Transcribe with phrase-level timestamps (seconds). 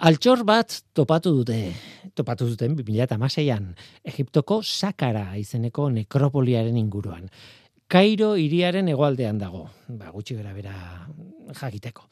[0.00, 1.58] Altxor bat topatu dute,
[2.16, 3.66] topatu duten 2006an,
[4.08, 7.26] Egiptoko Sakara izeneko nekropoliaren inguruan.
[7.90, 10.72] Kairo iriaren hegoaldean dago, ba, gutxi gara bera
[11.58, 12.06] jakiteko.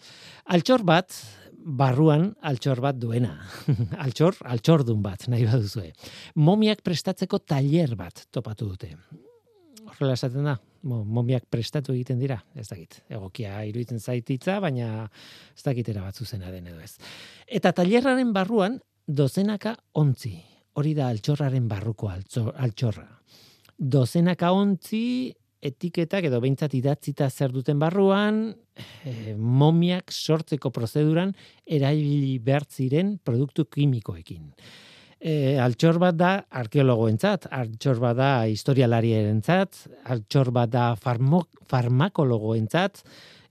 [0.52, 1.16] Altxor bat,
[1.80, 3.32] barruan altxor bat duena.
[4.04, 5.94] altxor, altxordun bat, nahi baduzue.
[6.36, 8.92] Momiak prestatzeko tailer bat topatu dute
[9.88, 15.08] horrela esaten da, momiak prestatu egiten dira, ez dakit, egokia iruditzen zaititza, baina
[15.56, 16.96] ez dakitera bat zuzena den edo ez.
[17.46, 20.36] Eta tailerraren barruan, dozenaka ontzi,
[20.78, 23.08] hori da altxorraren barruko altxorra.
[23.78, 31.34] Dozenaka ontzi, etiketak edo behintzat idatzita zer duten barruan, e, momiak sortzeko prozeduran
[31.66, 32.38] erabili
[32.70, 34.52] ziren produktu kimikoekin
[35.20, 43.02] e, altxor bat da arkeologoentzat, altxor bat da historialarierentzat, altxor bat da farmakologoentzat,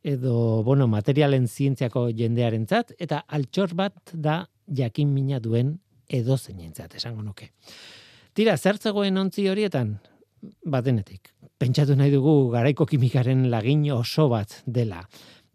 [0.07, 7.21] edo, bueno, materialen zientziako jendearentzat, eta altxor bat da jakin mina duen edo zeinentzat, esango
[7.21, 7.51] nuke.
[8.37, 9.97] Tira, zertzegoen ontzi horietan,
[10.65, 11.33] batenetik.
[11.57, 15.01] Pentsatu nahi dugu garaiko kimikaren lagin oso bat dela.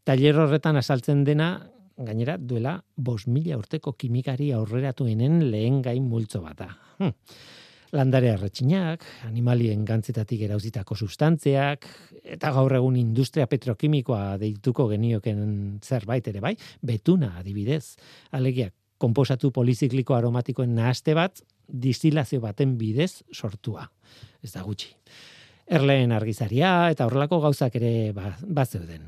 [0.05, 6.59] Taller horretan asaltzen dena gainera duela bos mila urteko kimikari aurreratuenen lehen gain multzo bat
[6.59, 6.71] da.
[6.99, 7.12] Hm.
[7.93, 11.84] Landare arretxinak, animalien gantzetatik erauzitako sustantziak,
[12.25, 15.43] eta gaur egun industria petrokimikoa deituko genioken
[15.84, 17.99] zerbait ere bai, betuna adibidez.
[18.33, 23.87] Alegia, komposatu polizikliko aromatikoen nahaste bat, distilazio baten bidez sortua.
[24.43, 24.93] Ez da gutxi.
[25.73, 29.05] Erleen argizaria eta horrelako gauzak ere ba, bat zeuden.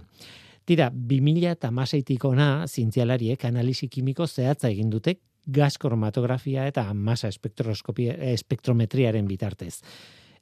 [0.64, 7.28] Tira, 2000 eta masaitik ona, zientzialariek analisi kimiko zehatza egin dute gas kromatografia eta masa
[7.28, 9.82] espektrometriaren bitartez.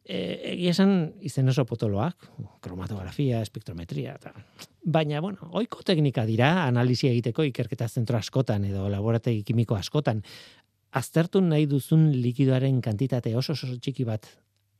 [0.03, 2.29] E, egia esan izen oso potoloak,
[2.63, 4.33] kromatografia, espektrometria, eta...
[4.83, 10.23] baina, bueno, oiko teknika dira, analisi egiteko ikerketa zentro askotan edo laborategi kimiko askotan,
[10.93, 14.27] aztertu nahi duzun likidoaren kantitate oso oso txiki bat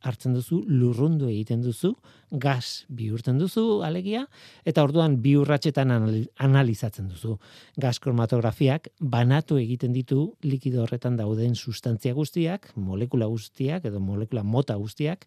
[0.03, 1.93] hartzen duzu, lurrundu egiten duzu,
[2.31, 4.25] gas bihurtzen duzu alegia,
[4.65, 7.39] eta orduan bi urratxetan analizatzen duzu.
[7.81, 14.77] Gas kromatografiak banatu egiten ditu likido horretan dauden sustantzia guztiak, molekula guztiak edo molekula mota
[14.81, 15.27] guztiak,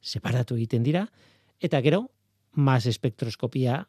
[0.00, 1.06] separatu egiten dira,
[1.60, 2.06] eta gero,
[2.56, 3.84] mas espektroskopia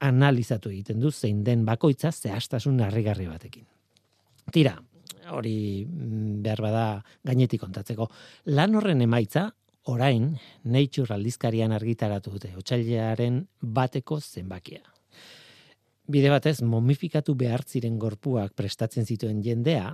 [0.00, 3.66] analizatu egiten du zein den bakoitza zehaztasun harrigarri batekin.
[4.52, 4.78] Tira,
[5.34, 6.84] hori mm, behar bada
[7.26, 8.08] gainetik kontatzeko.
[8.54, 9.48] Lan horren emaitza,
[9.88, 10.34] orain,
[10.64, 14.82] Nature aldizkarian argitaratu dute, otxailearen bateko zenbakia.
[16.08, 19.90] Bide batez, momifikatu behar ziren gorpuak prestatzen zituen jendea,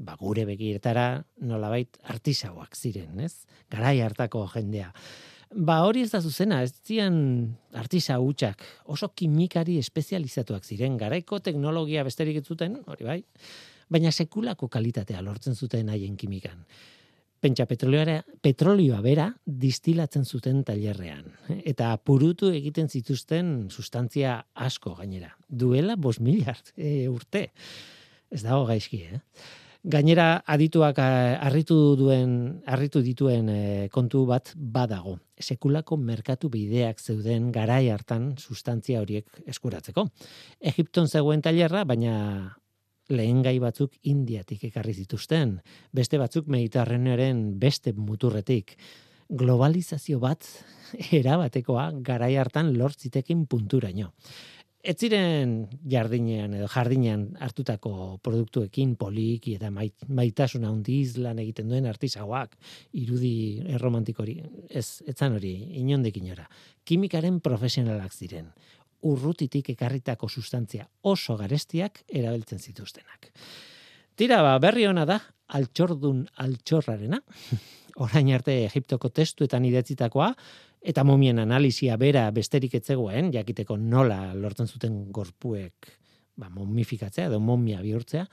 [0.00, 3.44] ba, gure begiretara nolabait artisauak ziren, ez?
[3.72, 4.92] Garai hartako jendea.
[5.50, 7.16] Ba, hori ez da zuzena, ez zian
[7.74, 13.18] artisa hutsak oso kimikari espezializatuak ziren, garaiko teknologia besterik ez zuten, hori bai,
[13.90, 16.64] baina sekulako kalitatea lortzen zuten haien kimikan.
[17.40, 19.30] Pentsa petrolioa, petrolioa bera
[19.62, 21.24] distilatzen zuten tailerrean.
[21.64, 25.32] Eta purutu egiten zituzten sustantzia asko gainera.
[25.48, 27.48] Duela bos miliard e, urte.
[28.30, 29.22] Ez dago gaizki, eh?
[29.80, 32.32] Gainera adituak harritu duen
[32.68, 35.16] harritu dituen eh, kontu bat badago.
[35.40, 40.04] Sekulako merkatu bideak zeuden garai hartan sustantzia horiek eskuratzeko.
[40.60, 42.59] Egipton zegoen tailerra, baina
[43.10, 45.58] lehen gai batzuk indiatik ekarri zituzten,
[45.92, 48.76] beste batzuk mediterranearen beste muturretik.
[49.30, 50.46] Globalizazio bat
[51.20, 54.10] erabatekoa garai hartan lortzitekin punturaino.
[54.80, 62.56] Ez ziren jardinean edo jardinean hartutako produktuekin poliki eta maitasuna handiz lan egiten duen artisauak,
[62.96, 64.38] irudi erromantikori,
[64.70, 66.48] ez, etzan hori, inondekin ora.
[66.88, 68.48] Kimikaren profesionalak ziren
[69.02, 73.30] urrutitik ekarritako sustantzia oso garestiak erabiltzen zituztenak.
[74.16, 75.20] Tira, ba, berri ona da,
[75.56, 77.20] altxordun altxorrarena,
[78.04, 80.32] orain arte Egiptoko testuetan idatzitakoa,
[80.80, 85.90] eta momien analizia bera besterik etzegoen, jakiteko nola lortzen zuten gorpuek
[86.40, 88.24] ba, momifikatzea edo momia bihurtzea,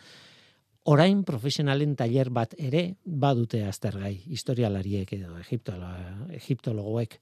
[0.87, 7.19] orain profesionalen tailer bat ere badute aztergai, historialariek edo egiptologoek.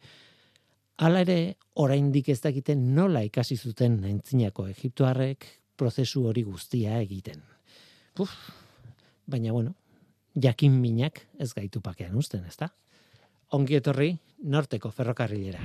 [0.96, 5.44] Hala ere, oraindik ez dakiten nola ikasi zuten entzinako egiptoarrek
[5.76, 7.42] prozesu hori guztia egiten.
[8.16, 8.32] Puf,
[9.28, 9.74] baina bueno,
[10.40, 12.70] jakin minak ez gaitu pakean usten, ezta?
[13.52, 14.14] Ongi etorri,
[14.48, 15.60] norteko ferrokarrilera.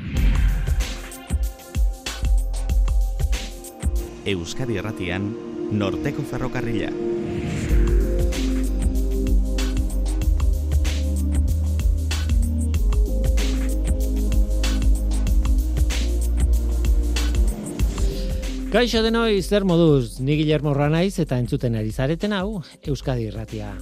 [4.35, 5.31] Euskadi erratian,
[5.71, 6.91] norteko ferrokarrila.
[18.71, 23.73] Kaixo denoi, zer moduz, ni Guillermo Ranaiz eta entzuten ari zareten hau, Euskadi Irratia.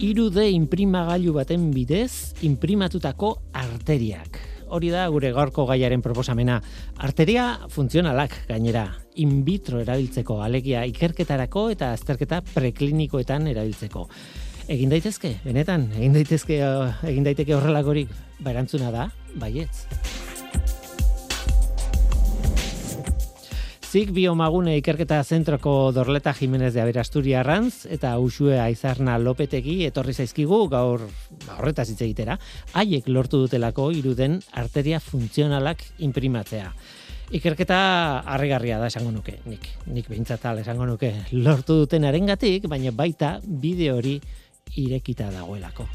[0.00, 4.40] Irude inprimagailu baten bidez, imprimatutako arteriak.
[4.72, 6.62] Hori da gure gaurko gaiaren proposamena.
[6.96, 8.86] Arteria funtzionalak gainera,
[9.20, 14.08] in vitro erabiltzeko, alegia ikerketarako eta azterketa preklinikoetan erabiltzeko.
[14.70, 16.60] Egin daitezke, benetan, egin daitezke,
[17.10, 19.08] egin daiteke horrelakorik, ba erantzuna da,
[19.42, 19.88] baietz.
[23.90, 30.60] Zik biomagune ikerketa zentroko Dorleta Jimenez de Aberasturia Arranz eta Usue Aizarna Lopetegi etorri zaizkigu
[30.70, 31.02] gaur
[31.48, 32.36] ba, horretaz hitz egitera,
[32.78, 36.68] haiek lortu dutelako iruden arteria funtzionalak imprimatzea.
[37.34, 37.80] Ikerketa
[38.36, 43.90] harrigarria da esango nuke, nik, nik behintzat esango nuke lortu duten arengatik, baina baita bide
[43.90, 44.14] hori
[44.76, 45.88] irekita dagoelako.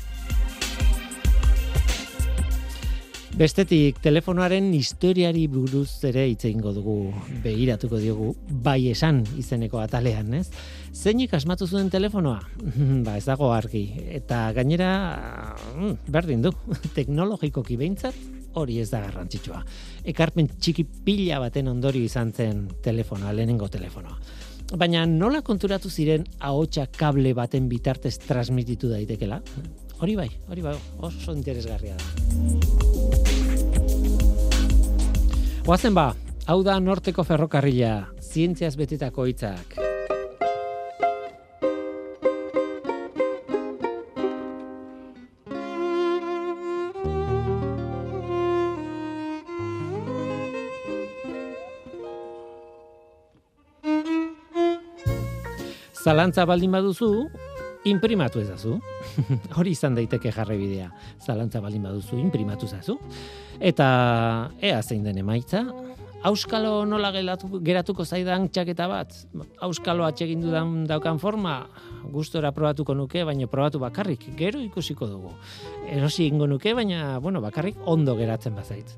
[3.35, 6.93] Bestetik, telefonoaren historiari buruz ere hitz egingo dugu,
[7.43, 8.29] behiratuko diogu,
[8.63, 10.45] bai esan izeneko atalean, ez?
[10.95, 12.39] Zeinik asmatu zuen telefonoa?
[13.05, 13.83] ba, ez dago argi.
[14.15, 14.89] Eta gainera,
[15.73, 16.53] mm, berdin du,
[16.95, 18.15] teknologikoki behintzat,
[18.55, 19.59] hori ez da garrantzitsua.
[20.15, 24.15] Ekarpen txiki pila baten ondori izan zen telefonoa, lehenengo telefonoa.
[24.73, 29.37] Baina nola konturatu ziren ahotsa kable baten bitartez transmititu daitekela?
[30.01, 30.73] Hori bai, hori bai,
[31.05, 32.05] oso interesgarria da.
[35.69, 36.15] Oazen ba,
[36.49, 39.94] hau da norteko ferrokarrila, zientziaz betetako hitzak.
[56.05, 57.07] Zalantza baldin baduzu,
[57.89, 58.75] imprimatu ezazu.
[59.57, 60.91] Hori izan daiteke jarri bidea.
[61.25, 62.99] Zalantza baldin baduzu, imprimatu ezazu.
[63.57, 63.87] Eta
[64.61, 65.65] ea zein den emaitza,
[66.25, 69.11] Auskalo nola geratu, geratuko zaidan txaketa bat?
[69.61, 71.59] Auskalo atsegin dudan daukan forma,
[72.09, 75.35] gustora probatuko nuke, baina probatu bakarrik, gero ikusiko dugu.
[75.85, 78.95] Erosi ingo nuke, baina bueno, bakarrik ondo geratzen bazait.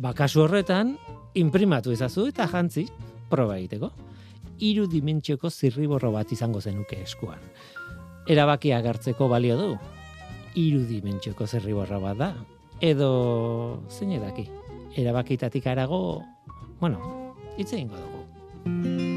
[0.00, 0.96] Bakasu horretan,
[1.36, 2.86] imprimatu ezazu eta jantzi,
[3.28, 3.92] proba egiteko.
[4.62, 7.42] Iru dimentsioko zirriborro bat izango zenuke eskuan.
[8.30, 9.70] Erabakia gartzeko balio du.
[10.62, 12.32] Iru dimentsioko zirriborro bat da,
[12.80, 13.12] edo
[13.90, 14.46] zein edaki.
[14.98, 16.22] Erabakitatik arago,
[16.80, 17.00] bueno,
[17.56, 19.11] hitz egingo dugu.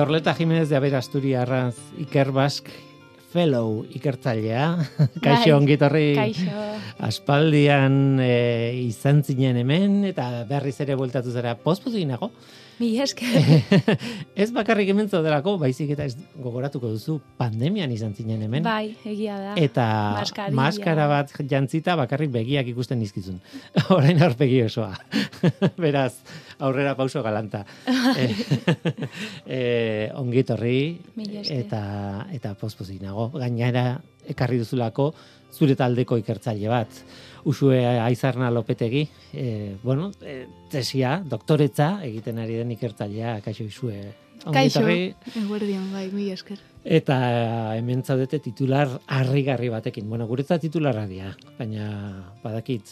[0.00, 2.70] Dorleta Jiménez de Aberasturia Arranz Iker Bask
[3.34, 4.78] fellow ikertzailea.
[5.20, 6.04] Kaixo bai, ongitorri.
[6.16, 6.62] Kaixo.
[7.04, 8.30] Aspaldian e,
[8.80, 12.30] izan zinen hemen eta berriz ere bueltatu zara pospozu nago.
[12.80, 13.26] Mi eske.
[14.42, 18.64] ez bakarrik hemen zaudelako, baizik eta ez gogoratuko duzu pandemian izan zinen hemen.
[18.64, 19.50] Bai, egia da.
[19.60, 19.84] Eta
[20.56, 23.36] maskara bat jantzita bakarrik begiak ikusten nizkizun.
[23.96, 24.94] Orain aurpegi osoa.
[25.84, 26.14] Beraz,
[26.56, 27.66] aurrera pauso galanta.
[28.16, 28.30] e,
[29.44, 29.60] e,
[30.16, 30.80] ongitorri
[31.60, 31.82] eta
[32.32, 33.28] eta pospozi nago.
[33.36, 33.90] Gainera
[34.32, 35.12] ekarri duzulako
[35.52, 37.02] zure taldeko ikertzaile bat.
[37.44, 44.00] Usue Aizarna Lopetegi, e, bueno, e, tesia, doktoretza, egiten ari den ikertzailea, kaixo izue.
[44.40, 46.60] Kaixo, eguerdian, bai, mi esker.
[46.84, 47.16] Eta
[47.76, 50.08] hemen zaudete titular harrigarri batekin.
[50.08, 51.88] Bueno, guretza titularra dia, baina
[52.42, 52.88] badakit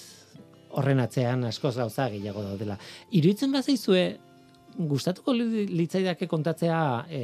[0.77, 2.77] horren atzean askoz gauza gehiago daudela.
[3.17, 4.19] Iruitzen bazaizue,
[4.79, 7.23] gustatuko litzaidake kontatzea e,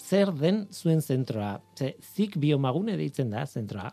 [0.00, 1.58] zer den zuen zentroa.
[1.78, 3.92] Ze, zik biomagune deitzen da zentroa.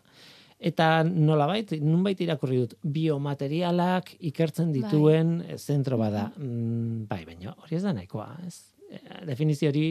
[0.62, 4.84] Eta nolabait, nunbait irakurri dut, biomaterialak ikertzen bai.
[4.84, 5.58] dituen bai.
[5.58, 6.28] zentro bada.
[6.38, 8.60] Mm, bai, baina hori ez da nahikoa, ez?
[8.92, 9.88] Eh, definizio hori...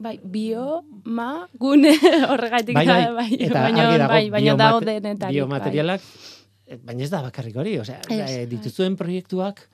[0.00, 1.92] Bai, bio, ma, gune
[2.30, 5.28] horregatik bai, bai, bai, eta baina, bai, baina dago denetan.
[5.36, 6.08] Biomaterialak,
[6.64, 6.80] bai.
[6.88, 8.46] baina ez da bakarrik hori, osea, bai.
[8.48, 9.66] dituzuen proiektuak,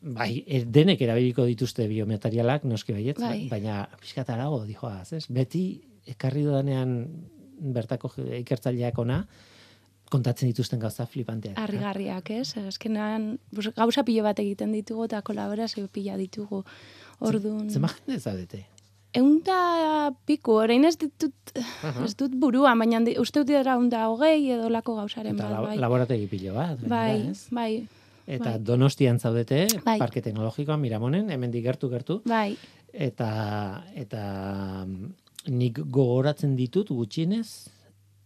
[0.00, 0.32] bai,
[0.64, 3.44] denek erabiliko dituzte biomaterialak, noski baiet, bai.
[3.52, 5.26] baina pixkatarago, dijoaz, ez?
[5.28, 5.66] Beti,
[6.16, 7.02] ekarri dudanean
[7.58, 8.10] bertako
[8.40, 9.22] ikertzaileak ona,
[10.12, 11.58] kontatzen dituzten gauza flipanteak.
[11.60, 12.56] Arrigarriak, ez?
[12.60, 13.34] Azkenean,
[13.76, 16.62] gauza pilo bat egiten ditugu eta kolaborazio pila ditugu.
[17.20, 17.68] Orduan...
[17.70, 18.64] Zema jende zaudete?
[19.18, 21.52] Eunda piku, orain ez ditut,
[22.04, 25.78] ez dut burua, baina uste dut dira unda hogei edo lako gauzaren bat, bai.
[25.80, 27.70] laborategi pilo bat, bai, bai.
[28.28, 28.58] Eta bai.
[28.60, 29.96] donostian zaudete, bai.
[29.98, 32.20] parke teknologikoa, miramonen, hemen gertu gertu.
[32.28, 32.52] Bai.
[32.92, 33.30] Eta,
[33.96, 34.22] eta
[35.48, 37.68] nik gogoratzen ditut gutxienez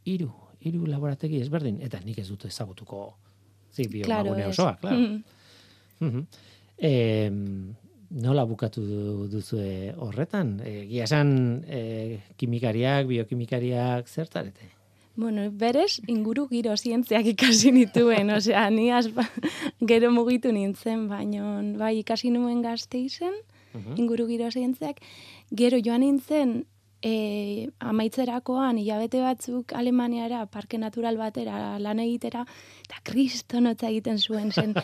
[0.04, 0.30] hiru
[0.62, 3.14] hiru laborategi ezberdin, eta nik ez dut ezagutuko
[3.74, 4.48] zi Claro, biomagune ez.
[4.58, 4.96] osoa, claro.
[4.98, 5.22] Mm.
[6.00, 6.26] Mhm.
[6.78, 7.74] Em,
[8.10, 10.60] nola bukatu du- duzue horretan?
[10.64, 14.70] E, gia esan e, kimikariak, biokimikariak zertarete?
[15.16, 19.26] Bueno, berez, inguru giro zientziak ikasi nituen, osea, ni asba,
[19.80, 23.34] gero mugitu nintzen, baino, bai, ikasi nuen gazte izen,
[23.74, 23.96] Mhm.
[23.98, 25.00] inguru giro zientziak,
[25.50, 26.64] gero joan nintzen,
[27.02, 32.44] e, amaitzerakoan, hilabete batzuk Alemaniara, parke natural batera, lan egitera,
[32.86, 34.74] eta kristonotza egiten zuen zen,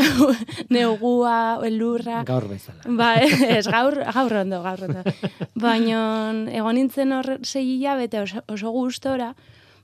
[0.74, 2.82] negua, elurra, Gaur bezala.
[2.98, 5.04] Ba, ez, gaur, gaur ondo, gaur ondo.
[5.54, 6.00] Baina,
[6.52, 9.34] egon nintzen hor sei hilabete oso, oso gustora,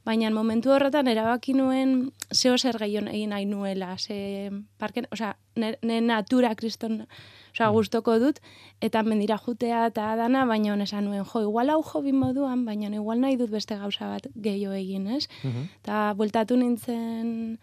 [0.07, 5.77] baina momentu horretan erabaki nuen zeo zer gehiago egin nahi nuela, ze parken, osea, ne,
[5.83, 7.05] ne natura kriston,
[7.53, 8.41] osea, gustoko dut,
[8.81, 13.21] eta mendira jutea eta dana, baina esan nuen, jo, igual hau hobi moduan, baina igual
[13.21, 15.29] nahi dut beste gauza bat gehiago egin, ez?
[15.43, 15.69] Mhm.
[15.83, 17.59] Eta bueltatu nintzen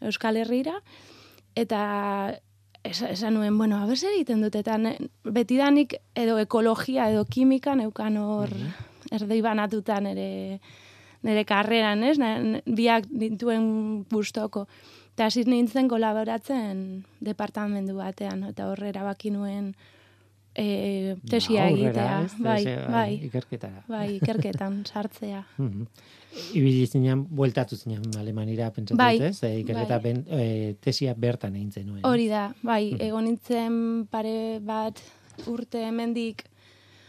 [0.00, 0.80] Euskal Herrira,
[1.56, 2.38] eta
[2.84, 4.78] es- esan nuen, bueno, haber zer egiten dut, eta
[5.24, 8.48] betidanik edo ekologia edo kimika neukan hor
[9.10, 10.60] erdei banatuta nere,
[11.22, 12.18] nere karreran, ez?
[12.66, 14.66] Biak dituen gustoko.
[15.18, 16.82] Eta hasi nintzen kolaboratzen
[17.26, 19.72] departamendu batean, eta horre erabaki nuen
[20.54, 22.20] e, tesia Ba, egitea.
[22.22, 22.36] ez?
[22.38, 23.82] Bai, Tesia, bai, Ikerketara.
[23.90, 25.42] bai, ikerketan sartzea.
[26.60, 29.42] Ibili zinen, bueltatu zinen Alemanira pentsatu Bai, ez?
[29.42, 30.04] E, ikerketa bai.
[30.06, 32.06] ben, e, tesia bertan egin zenuen.
[32.06, 35.02] Hori da, bai, egon nintzen pare bat
[35.50, 36.46] urte hemendik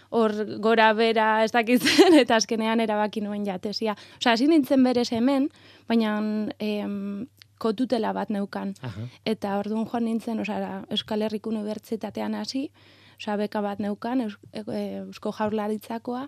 [0.09, 3.93] hor gora bera ez dakitzen, eta azkenean erabaki nuen jatesia.
[4.17, 5.51] Osea, hasi nintzen berez hemen,
[5.85, 6.17] baina
[6.57, 7.27] em,
[7.59, 8.73] kotutela bat neukan.
[8.81, 9.09] Aha.
[9.27, 12.69] Eta orduan joan nintzen, osea, Euskal Herriko Unibertsitatean hasi,
[13.19, 14.63] osea, beka bat neukan, Eus, e,
[15.03, 16.25] Eusko Jaurlaritzakoa,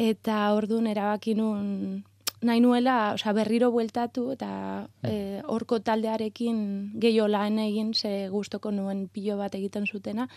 [0.00, 2.02] eta orduan erabaki nun
[2.44, 4.50] nahi nuela, osea, berriro bueltatu eta
[5.04, 6.58] e, horko taldearekin
[7.00, 10.28] gehiago lan egin, ze gustoko nuen pilo bat egiten zutena,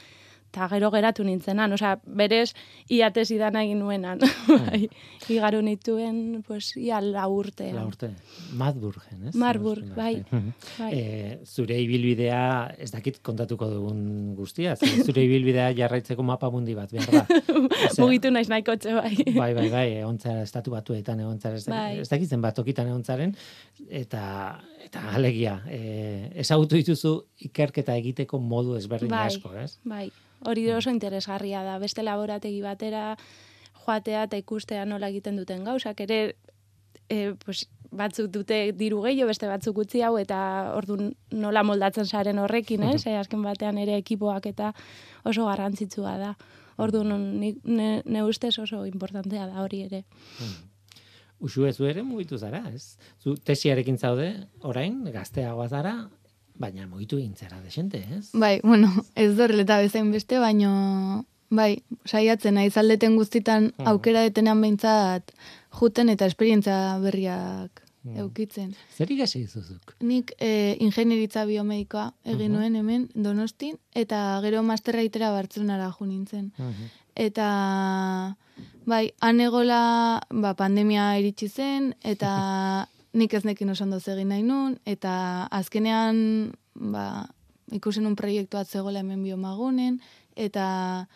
[0.47, 2.53] eta gero geratu nintzenan, osea, berez
[2.93, 4.21] iatez idan egin nuenan,
[4.63, 4.87] bai,
[5.29, 7.69] igaro nituen, pues, ia la urte.
[7.75, 8.09] La urte.
[8.57, 9.35] Madburgen, ez?
[9.37, 10.23] Marburg, bai,
[10.79, 10.91] bai.
[10.95, 11.03] E,
[11.45, 12.41] zure ibilbidea,
[12.79, 17.25] ez dakit kontatuko dugun guztia, zure ibilbidea jarraitzeko mapa mundi bat behar da.
[17.87, 19.13] Osea, Mugitu naiz nahiko txe, bai.
[19.35, 21.99] Bai, bai, bai, egontzara estatu batuetan egontzara, ez, Bai.
[22.01, 23.35] ez dakitzen bat tokitan egontzaren,
[24.01, 24.23] eta,
[24.87, 27.13] eta alegia, e, ezagutu dituzu
[27.49, 29.27] ikerketa egiteko modu ezberdin Bai.
[29.27, 29.77] asko, ez?
[29.87, 30.07] Bai,
[30.47, 31.77] hori oso interesgarria da.
[31.83, 33.15] Beste laborategi batera
[33.83, 35.99] joatea eta ikustea nola egiten duten gauzak.
[36.07, 36.21] Ere,
[37.09, 37.65] e, pues,
[37.97, 40.39] batzuk dute diru gehiago, beste batzuk utzi hau, eta
[40.75, 40.97] ordu
[41.31, 43.05] nola moldatzen saren horrekin, ez?
[43.07, 44.73] E, azken batean ere ekipoak eta
[45.23, 46.33] oso garrantzitsua da.
[46.77, 47.55] Ordu ne,
[48.05, 50.03] ne ustez oso importantea da hori ere.
[51.39, 52.97] Usu ez ere mugitu zara, ez?
[53.21, 56.09] Zu tesiarekin zaude, orain, gazteagoa zara,
[56.57, 58.31] baina mugitu egin zara desente, ez?
[58.33, 63.87] Bai, bueno, ez dorreleta bezain beste, baino, bai, saiatzen naiz aldeten guztitan Mhm.
[63.87, 65.31] aukera detenan behintzat
[65.79, 68.17] juten eta esperientzia berriak Mhm.
[68.19, 68.73] eukitzen.
[68.97, 69.93] Zer ikasi dizuzuk?
[70.01, 72.57] Nik e, ingenieritza biomedikoa egin Mhm.
[72.57, 76.51] nuen hemen donostin, eta gero masterra itera Bartzelonara jo nintzen.
[77.17, 78.37] Eta,
[78.85, 82.31] bai, han egola, ba, pandemia iritsi zen, eta
[83.17, 87.25] nik ez nekin oso ondo egin nahi nun, eta azkenean, ba,
[87.73, 89.97] ikusen un proiektu bat zegoela hemen biomagunen,
[90.35, 91.07] eta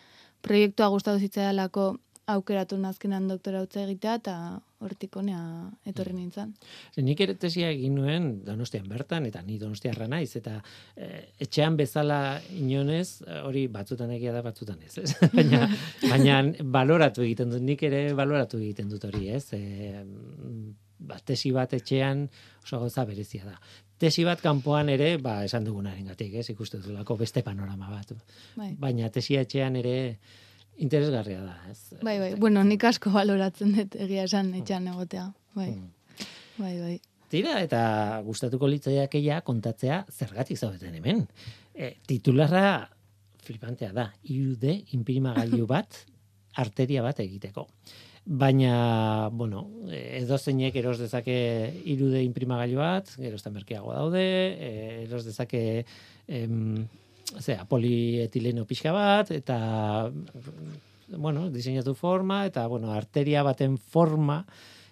[0.42, 1.92] proiektua gustatu zitzaidalako
[2.26, 4.36] aukeratu nazkenan doktora utza egitea, eta
[4.82, 5.40] hortik honea
[5.88, 6.52] etorri nintzen.
[6.94, 10.58] Ze nik ere tesia egin nuen Donostian bertan, eta ni Donostiarra naiz, eta
[10.96, 12.18] eh, etxean bezala
[12.58, 15.14] inonez, hori batzutan egia da, batzutan ez, ez?
[15.38, 15.66] baina,
[16.08, 16.40] baina
[16.78, 19.46] baloratu egiten dut, nik ere baloratu egiten dut hori, ez?
[19.56, 20.02] E,
[21.02, 22.26] ba, tesi bat etxean
[22.62, 23.56] oso gauza berezia da.
[24.02, 26.48] Tesi bat kanpoan ere, ba, esan dugunaren gatik, ez?
[26.50, 28.14] Ikuste duzulako beste panorama bat.
[28.58, 28.72] Bai.
[28.78, 29.96] Baina tesia etxean ere
[30.76, 31.78] interesgarria da, ez?
[32.02, 35.32] Bai, bai, bueno, nik asko baloratzen dut egia esan etxan egotea.
[35.54, 35.88] Bai, Mm.
[36.58, 37.00] bai, bai.
[37.32, 41.26] Tira, eta gustatuko litzaiakeia kontatzea zergatik zaudeten hemen.
[41.74, 42.88] E, titularra
[43.42, 46.04] flipantea da, irude inprimagailu bat,
[46.60, 47.68] arteria bat egiteko.
[48.24, 51.34] Baina, bueno, edo zeinek eros dezake
[51.90, 54.68] irude inprimagailu bat, gero ez merkeago daude, e,
[55.08, 55.84] eros dezake
[56.28, 56.86] em,
[57.40, 60.10] zera, polietileno pixka bat, eta
[61.16, 64.42] bueno, diseinatu forma, eta bueno, arteria baten forma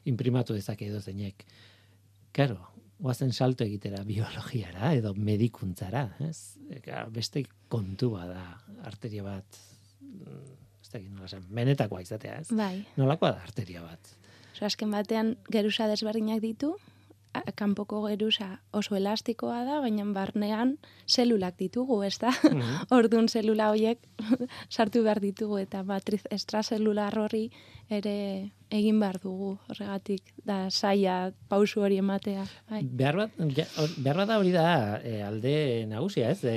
[0.08, 1.44] imprimatu dezake edo zeinek.
[2.32, 2.70] Claro,
[3.00, 6.56] guazen salto egitera biologiara edo medikuntzara, ez?
[6.76, 8.44] Eka, beste kontua da
[8.86, 9.60] arteria bat,
[10.00, 10.44] mm,
[10.82, 12.48] ez dakit nola esan, benetakoa izatea, ez?
[12.52, 12.84] Bai.
[13.00, 14.14] Nolakoa da arteria bat?
[14.52, 16.74] Osa, azken batean geruza desberdinak ditu,
[17.54, 20.76] kanpoko geruza oso elastikoa da, baina barnean
[21.08, 22.32] zelulak ditugu, ez da?
[22.44, 22.86] Mhm.
[22.98, 23.98] Orduan zelula horiek
[24.74, 27.48] sartu behar ditugu eta matriz estrazelular horri
[27.90, 32.46] ere egin behar dugu horregatik da saia pausu hori ematea.
[32.70, 32.84] Bai.
[32.84, 33.66] Behar bat, ja,
[33.98, 34.68] behar bat da hori da
[35.02, 35.54] e, alde
[35.90, 36.44] nagusia, ez?
[36.44, 36.56] E,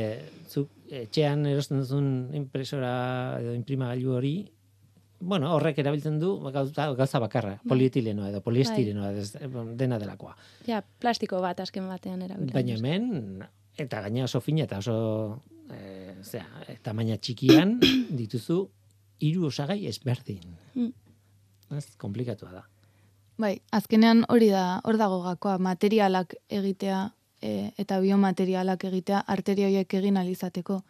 [0.50, 2.94] zuk etxean erosten duzun impresora
[3.42, 4.36] edo imprimagailu hori,
[5.24, 9.32] bueno, horrek erabiltzen du gauza, gauza bakarra, polietilenoa edo poliestirenoa, ez,
[9.80, 10.36] dena delakoa.
[10.68, 12.53] Ja, plastiko bat azken batean erabiltzen.
[12.56, 13.44] Baina hemen,
[13.80, 14.98] eta gaina oso fina eta oso,
[15.72, 17.80] e, zera, tamaina txikian
[18.22, 18.60] dituzu
[19.24, 20.44] hiru osagai ezberdin.
[20.75, 20.94] Mm.
[21.77, 22.63] Ez, komplikatua da.
[23.42, 27.08] Bai, azkenean hori da, hor dago gakoa, materialak egitea
[27.42, 30.82] e, eta biomaterialak egitea arteria horiek egin alizateko.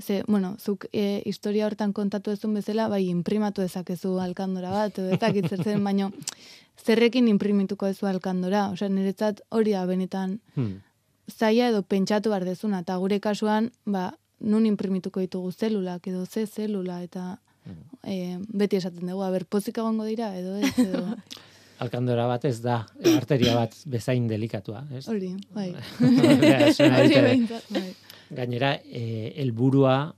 [0.00, 5.10] Ze, bueno, zuk e, historia hortan kontatu ezun bezala, bai, imprimatu dezakezu alkandora bat, edo
[5.10, 6.12] ez dakit zer zen, baino
[6.84, 8.68] zerrekin imprimituko ezu alkandora.
[8.70, 10.80] Osea, niretzat hori da benetan Hmm.
[11.28, 16.46] zaila edo pentsatu behar dezuna, eta gure kasuan, ba, nun imprimituko ditugu zelulak, edo ze
[16.46, 17.38] zelula, eta
[18.04, 21.02] e, beti esaten dugu, aber, pozik egongo dira, edo ez, edo...
[21.84, 22.86] Alkandora bat ez da,
[23.16, 25.06] arteria bat bezain delikatua, ez?
[25.08, 25.68] Hori, bai.
[26.02, 27.20] Hori
[27.70, 27.86] bai.
[28.30, 30.14] Gainera, eh, helburua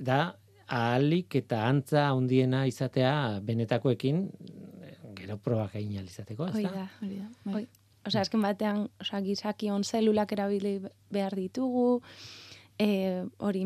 [0.00, 0.36] da
[0.68, 4.28] ahalik eta antza handiena izatea benetakoekin
[5.18, 6.70] gero probak egin ahal izateko, ez Hoi da?
[6.70, 6.88] da.
[7.02, 7.54] Hori da, bai.
[7.62, 7.68] Oi.
[8.06, 10.78] Osea, azken batean, osea, gizakion zelulak erabili
[11.10, 12.00] behar ditugu,
[12.78, 13.64] e, hori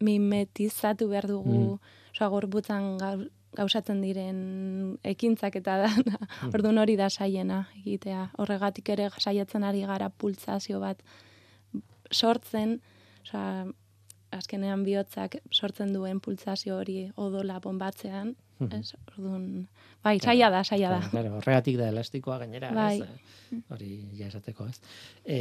[0.00, 1.78] mimetizatu behar dugu,
[2.14, 5.90] osea, gorbutzan gau- gauzatzen diren ekintzak eta da,
[6.52, 8.30] orduan hori da saiena egitea.
[8.38, 11.02] Horregatik ere saiatzen ari gara pulsazio bat
[12.12, 12.80] sortzen,
[13.22, 13.66] osea,
[14.30, 18.34] azkenean bihotzak sortzen duen pulsazio hori odola bombatzean,
[18.74, 18.92] ez?
[19.14, 19.68] Orduan,
[20.04, 20.98] bai, saia da, saia da.
[20.98, 23.00] Claro, claro, horregatik da elastikoa gainera, Bai.
[23.00, 23.60] ez?
[23.72, 24.80] Hori ja esateko, ez?
[25.24, 25.38] E,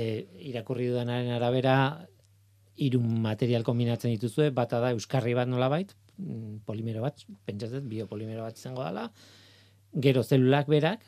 [0.51, 2.05] irakurri dudanaren arabera
[2.77, 8.57] hiru material kombinatzen dituzue, bata da euskarri bat nolabait, mm, polimero bat, pentsatzen biopolimero bat
[8.57, 9.09] izango dela,
[9.93, 11.03] gero zelulak berak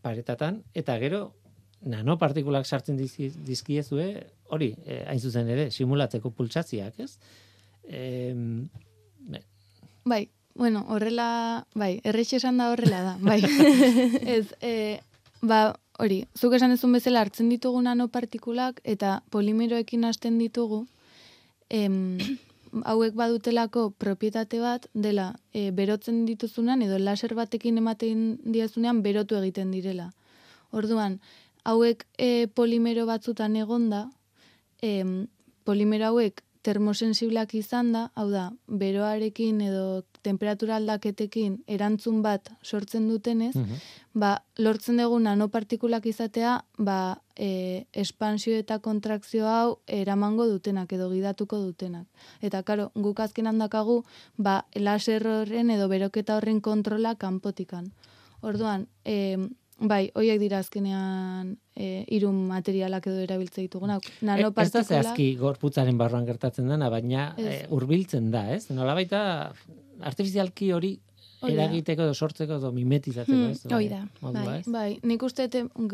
[0.00, 1.32] paretatan eta gero
[1.82, 4.06] nanopartikulak sartzen dizki- dizkiezue,
[4.52, 7.16] hori, eh, hain zuzen ere, simulatzeko pulsazioak, ez?
[7.88, 8.68] Em,
[10.04, 13.40] Bai, bueno, horrela, bai, errexe esan da horrela da, bai.
[14.36, 15.00] Ez, e,
[15.40, 20.84] ba, hori, zuk esan ezun bezala hartzen ditugu nanopartikulak eta polimeroekin hasten ditugu,
[21.70, 22.18] em,
[22.90, 29.70] hauek badutelako propietate bat dela e, berotzen dituzunean edo laser batekin ematen diazunean berotu egiten
[29.70, 30.10] direla.
[30.72, 31.20] Orduan,
[31.68, 34.08] hauek e, polimero batzutan egonda,
[34.82, 35.28] em,
[35.64, 43.56] polimero hauek termosensibleak izan da, hau da, beroarekin edo temperatura aldaketekin erantzun bat sortzen dutenez,
[43.56, 43.80] Mhm.
[44.14, 51.58] ba, lortzen dugu nanopartikulak izatea, ba, e, espansio eta kontrakzio hau eramango dutenak edo gidatuko
[51.58, 52.06] dutenak.
[52.40, 54.04] Eta, karo, guk azken handakagu,
[54.36, 57.92] ba, laser horren edo beroketa horren kontrola kanpotikan.
[58.40, 59.36] Orduan, e,
[59.78, 64.04] bai, hoiek dira azkenean e, irun materialak edo erabiltze ditugunak.
[64.04, 64.84] E, Ez da Nanopartikula...
[64.84, 67.46] zehazki gorputzaren barruan gertatzen dena, baina Ez.
[67.46, 68.68] e, hurbiltzen da, ez?
[68.70, 69.22] Nola baita
[70.02, 70.98] artifizialki hori.
[71.48, 73.66] Eragiteko edo sortzeko edo mimetizatzeko, Hmm, ez?
[73.72, 74.58] hori da, Modua, bai.
[74.60, 74.66] ez?
[74.68, 75.48] Bai, nik uste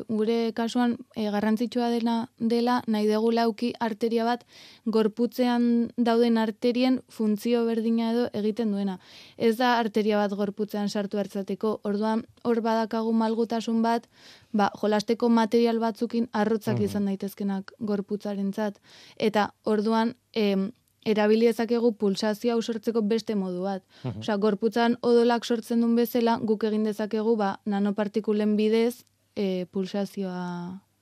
[0.09, 4.45] gure kasuan e, garrantzitsua dela, dela nahi dugu lauki arteria bat
[4.87, 8.99] gorputzean dauden arterien funtzio berdina edo egiten duena.
[9.37, 14.09] Ez da arteria bat gorputzean sartu hartzateko, orduan hor badakagu malgutasun bat,
[14.53, 16.85] ba, jolasteko material batzukin arrotzak Mhm.
[16.85, 18.79] izan daitezkenak gorputzarentzat
[19.19, 20.73] Eta orduan, em,
[21.09, 23.85] erabili dezakegu pulsazio hau sortzeko beste modu bat.
[24.03, 24.25] Mhm.
[24.25, 30.45] Osea, gorputzan odolak sortzen duen bezala, guk egin dezakegu ba, nanopartikulen bidez e, pulsazioa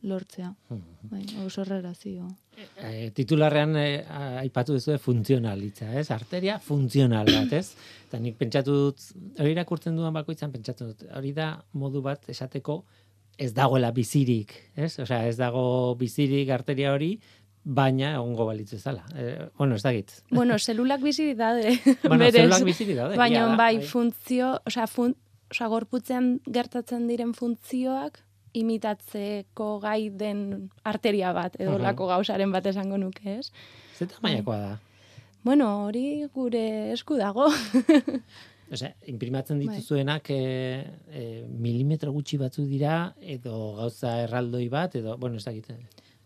[0.06, 0.52] lortzea.
[0.70, 1.08] Mhm.
[1.10, 2.28] Bai, oso errarazio.
[2.56, 3.86] E, titularrean e,
[4.42, 6.10] aipatu duzu funtzionalitza, ez?
[6.14, 7.74] Arteria funtzional bat, ez?
[8.06, 12.84] Eta nik pentsatu dut, hori irakurtzen duan bakoitzan pentsatu dut, hori da modu bat esateko
[13.36, 14.94] ez dagoela bizirik, ez?
[15.02, 17.16] Osea, ez dago bizirik arteria hori,
[17.66, 19.02] baina egongo balitz bezala.
[19.18, 20.12] E, bueno, ez dakit.
[20.30, 21.72] Bueno, zelulak bizi daude.
[22.06, 22.36] Bueno, berez.
[22.44, 23.86] zelulak bizirik daude, Baina da, bai, bai.
[23.90, 25.16] funtzio, osea, fun,
[25.50, 28.22] osea, gorputzean gertatzen diren funtzioak
[28.56, 31.82] imitatzeko gai den arteria bat, edo Mhm.
[31.82, 33.50] lako gauzaren bat esango nuke, ez?
[33.98, 34.78] Ze tamainakoa da?
[35.44, 37.48] Bueno, hori gure esku dago.
[38.72, 39.68] Osea, imprimatzen Bai.
[39.76, 40.38] dituzuenak e,
[41.10, 45.68] e, milimetro gutxi batzu dira, edo gauza erraldoi bat, edo, bueno, ez dakit.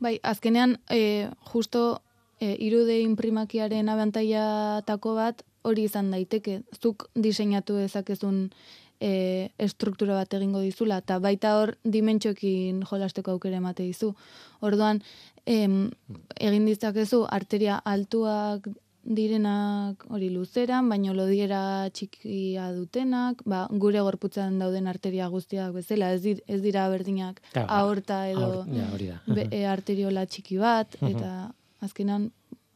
[0.00, 2.02] Bai, azkenean, e, justo
[2.40, 6.62] e, irude imprimakiaren abantaiatako bat hori izan daiteke.
[6.80, 8.46] Zuk diseinatu dezakezun
[9.00, 14.14] e, estruktura bat egingo dizula, eta baita hor dimentxoekin jolasteko aukere emate dizu.
[14.64, 15.02] Orduan,
[15.44, 15.90] em,
[16.40, 18.70] egin ditzakezu arteria altuak
[19.02, 26.22] direnak hori luzeran, baino lodiera txikia dutenak, ba, gure gorputzan dauden arteria guztiak bezala, ez,
[26.22, 31.50] dir, ez dira berdinak Claro, aorta edo Aur- ja, be, e, arteriola txiki bat, eta
[31.80, 32.30] azkenan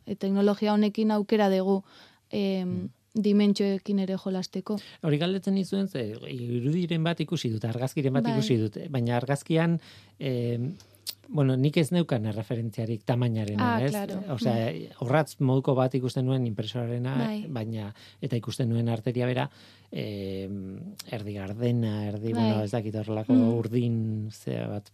[0.06, 1.82] e, teknologia honekin aukera dugu
[2.30, 4.78] em, dimentxoekin ere jolasteko.
[5.06, 8.32] Hori galdetzen nizuen, ze irudiren bat ikusi dut, argazkiren bat Bai.
[8.34, 9.78] ikusi dut, baina argazkian,
[10.18, 10.58] eh,
[11.28, 13.90] bueno, nik ez neukan erreferentziarik tamainarena, Ah, ez?
[13.90, 14.20] claro.
[14.34, 17.46] Osea, horratz moduko bat ikusten nuen impresorarena, Bai.
[17.48, 19.48] baina, eta ikusten nuen arteria bera,
[19.92, 20.48] eh,
[21.10, 22.40] erdi gardena, erdi, Bai.
[22.42, 23.54] bueno, ez dakit horrelako Mm.
[23.58, 24.90] urdin, zea bat.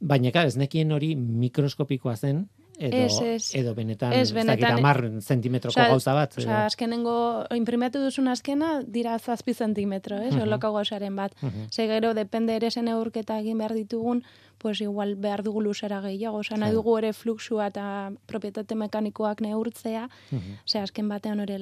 [0.00, 3.54] Baina, klar, ez nekien hori mikroskopikoa zen, edo, Ez, ez.
[3.54, 6.36] edo benetan, Ez, ez, benetan- amar zentimetroko Osea, gauza bat.
[6.38, 10.32] Osea, azkenengo imprimatu duzun azkena dira zazpi zentimetro, ez?
[10.34, 10.42] Mhm.
[10.42, 11.32] Oloko gauzaren bat.
[11.42, 11.68] Mhm.
[11.70, 14.24] Ze gero, depende ere zen eurketa egin behar ditugun,
[14.58, 16.38] pues igual behar dugu luzera gehiago.
[16.38, 20.58] Osea, nahi dugu ere fluxua eta propietate mekanikoak neurtzea, Mhm.
[20.64, 21.54] Osea, azken batean hori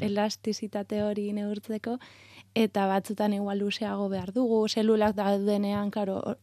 [0.00, 1.98] elastizitate hori neurtzeko,
[2.54, 6.36] eta batzutan igual luzeago behar dugu, zelulak daudenean, karo,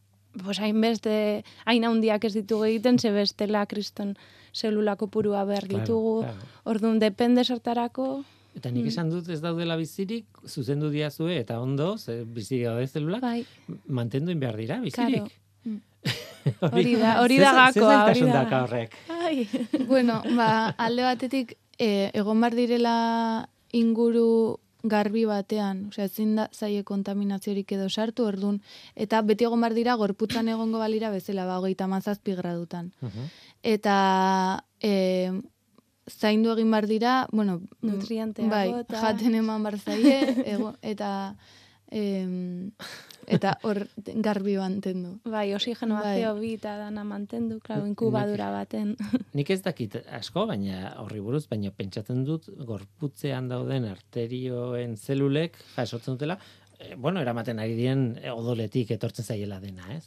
[0.44, 4.16] pues hainbeste, hain handiak ez ditugu egiten, ze bestela kriston
[4.54, 6.20] zelula kopurua behar Claro, ditugu.
[6.22, 6.38] claro.
[6.64, 8.24] Orduan, depende zertarako,
[8.56, 8.88] Eta nik Mm.
[8.88, 13.44] esan dut ez daudela bizirik, zuzendu diazue, eta ondo, ze bizirik daude zelulak, bai,
[13.86, 15.10] mantendu in behar dira, Claro.
[15.10, 15.32] bizirik.
[15.64, 15.80] Mm.
[16.72, 18.42] Hori da- hori da gakoa, Ze zailtasun hori da.
[18.44, 18.94] daka horrek.
[19.10, 19.48] Ai.
[19.86, 26.82] bueno, ba, alde batetik, e, egon bar direla inguru garbi batean, osea, ezin da zaie
[26.84, 28.60] kontaminaziorik edo sartu, ordun
[28.94, 32.92] eta beti egon bar dira gorputzan egongo balira bezala, ba, hogeita mazazpi gradutan.
[33.00, 33.28] Mhm.
[33.62, 33.96] Eta
[34.80, 35.32] e,
[36.06, 40.18] zaindu egin bar dira, bueno, Nutrienteago bai, eta- jaten eman bar zaie,
[40.54, 41.36] ego, eta
[41.90, 42.70] em,
[43.26, 43.82] eta hor
[44.24, 45.16] garbi mantendu.
[45.28, 46.14] Bai, oxigenoa Bai.
[46.20, 48.94] CO2 eta dana mantendu, claro, inkubadura baten.
[49.38, 56.16] Nik ez dakit asko, baina horri buruz, baina pentsatzen dut gorputzean dauden arterioen zelulek jasotzen
[56.16, 56.38] dutela,
[56.78, 60.06] eh, bueno, eramaten ari dien eh, odoletik etortzen zaiela dena, ez?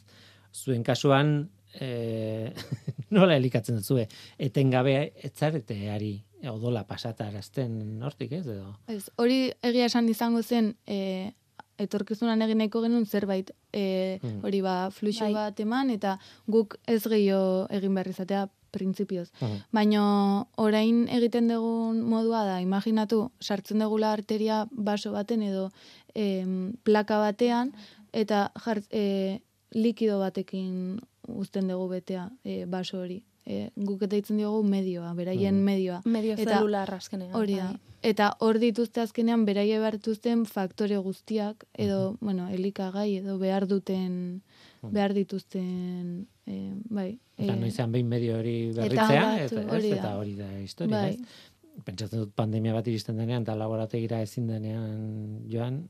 [0.54, 2.50] Zuen kasuan, eh,
[3.16, 4.96] nola elikatzen duzue, etengabe
[5.28, 6.16] etzareteari
[6.48, 8.72] odola pasatarazten hortik, ez edo?
[8.88, 11.32] Ez, hori egia esan izango zen, e,
[11.80, 14.40] etorkizunan egin nahiko genuen zerbait, e, Mm.
[14.44, 15.32] hori ba, fluxu Bai.
[15.34, 19.30] bat eman, eta guk ez gehiago egin behar izatea printzipioz.
[19.40, 19.56] Mhm.
[19.72, 20.02] Baina
[20.56, 25.70] orain egiten dugun modua da, imaginatu, sartzen dugula arteria baso baten edo
[26.14, 27.72] em, plaka batean,
[28.12, 29.40] eta jart, e,
[29.72, 33.24] likido batekin uzten dugu betea e, baso hori.
[33.46, 35.64] E, guk eta ditzen diogu medioa, beraien Mhm.
[35.64, 36.00] medioa.
[36.04, 37.34] Medio Eta zelular azkenean.
[37.34, 37.64] Hori da.
[37.72, 37.78] bai.
[38.02, 44.42] Eta hor dituzte azkenean beraie behar dituzten faktore guztiak, edo, bueno, elikagai, edo behar duten,
[44.82, 47.18] behar dituzten, e, bai.
[47.36, 49.96] Eta eh, noizean behin medio hori eta berritzea, eta, ez, hori da.
[49.96, 51.10] eta hori da historia, Bai.
[51.14, 51.84] ez?
[51.84, 55.88] Pentsatzen dut pandemia bat iristen denean, eta laborategira ezin denean joan,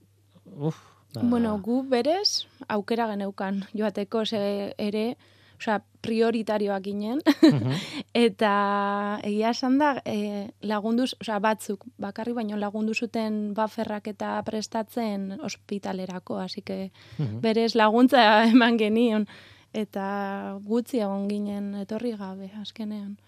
[0.56, 0.76] uf,
[1.14, 5.16] ba, Bueno, gu berez aukera geneukan joateko ze ere,
[5.60, 7.72] osea, prioritarioak ginen, Mhm.
[8.14, 15.36] eta egia esan da e, lagunduz, osea, batzuk bakarri baino lagundu zuten baferrak eta prestatzen
[15.40, 17.40] ospitalerako, así que Mhm.
[17.40, 19.26] berez laguntza eman genion
[19.72, 23.18] eta gutxi egon ginen etorri gabe azkenean.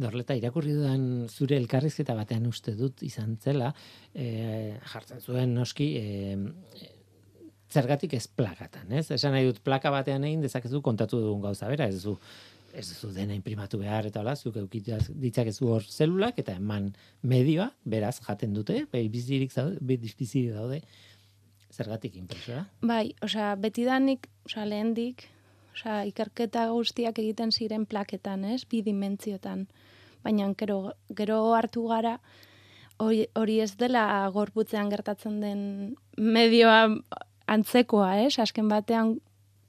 [0.00, 3.74] Dorleta, irakurri dudan zure elkarrizketa batean uste dut izan zela,
[4.14, 6.36] e, jartzen zuen noski, e,
[7.70, 9.10] zergatik ez plakatan, ez?
[9.14, 12.16] Esan nahi dut plaka batean egin dezakezu kontatu dugun gauza bera, ez du
[12.74, 16.90] ez duzu dena imprimatu behar eta hola, zuk eukitaz ditzakezu hor zelulak eta eman
[17.22, 20.80] medioa, beraz jaten dute, bai bizirik zaude, bizirik daude,
[21.74, 22.64] zergatik impresora?
[22.82, 25.26] Bai, osea, betidanik, osea, lehendik,
[25.74, 28.62] osea, ikerketa guztiak egiten ziren plaketan, ez?
[28.70, 29.66] Bi dimentziotan.
[30.22, 32.18] Baina gero, gero hartu gara,
[33.00, 34.04] hori ez dela
[34.34, 35.60] gorputzean gertatzen den
[36.16, 36.84] medioa
[37.50, 38.38] antzekoa, ez?
[38.42, 39.18] Azken batean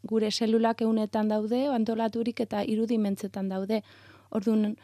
[0.07, 3.81] gure zelulak eunetan daude, antolaturik eta hiru dimentziotan daude.
[4.31, 4.75] Orduan,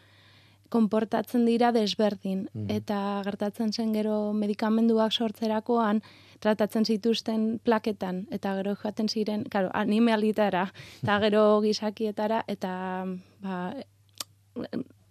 [0.69, 2.47] konportatzen dira desberdin.
[2.53, 2.69] Mhm.
[2.69, 6.01] Eta gertatzen zen gero medikamenduak sortzerakoan,
[6.39, 10.67] tratatzen zituzten plaketan, eta gero jaten ziren, karo, animalitara,
[11.03, 13.05] eta gero gizakietara, eta
[13.41, 13.73] ba,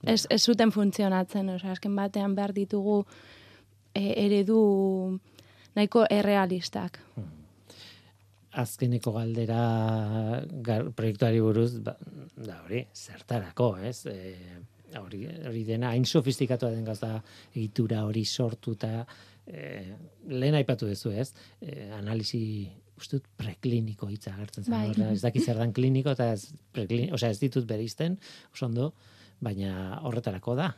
[0.02, 3.04] ez, ez zuten funtzionatzen, osea, azken batean behar ditugu
[3.94, 4.60] e, eredu
[5.76, 7.00] nahiko errealistak.
[8.62, 9.60] Azkeneko galdera
[10.64, 11.96] gar, proiektuari buruz, ba,
[12.36, 13.98] da hori, zertarako, ez?
[14.10, 14.34] E,
[15.00, 17.16] hori, hori dena, hain sofistikatua den gauza
[17.52, 19.04] egitura hori sortu eta
[19.46, 19.84] e,
[20.32, 22.42] lehen aipatu duzu ez, e, analisi
[22.96, 25.12] uste dut prekliniko hitza agertzen zen, Bai.
[25.12, 28.16] ez dakit zer dan kliniko eta ez, preklin, osea, ez ditut berizten,
[28.54, 28.90] oso ondo,
[29.44, 30.70] baina horretarako da,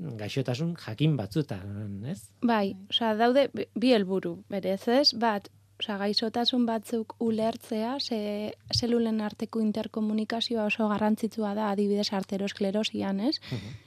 [0.00, 2.22] gaixotasun jakin batzutan, ez?
[2.46, 5.10] Bai, osea, daude bi helburu berez, ez?
[5.20, 13.38] Bat, osea, gaixotasun batzuk ulertzea, ze zelulen arteko interkomunikazioa oso garrantzitsua da, adibidez arterosklerosian, ez?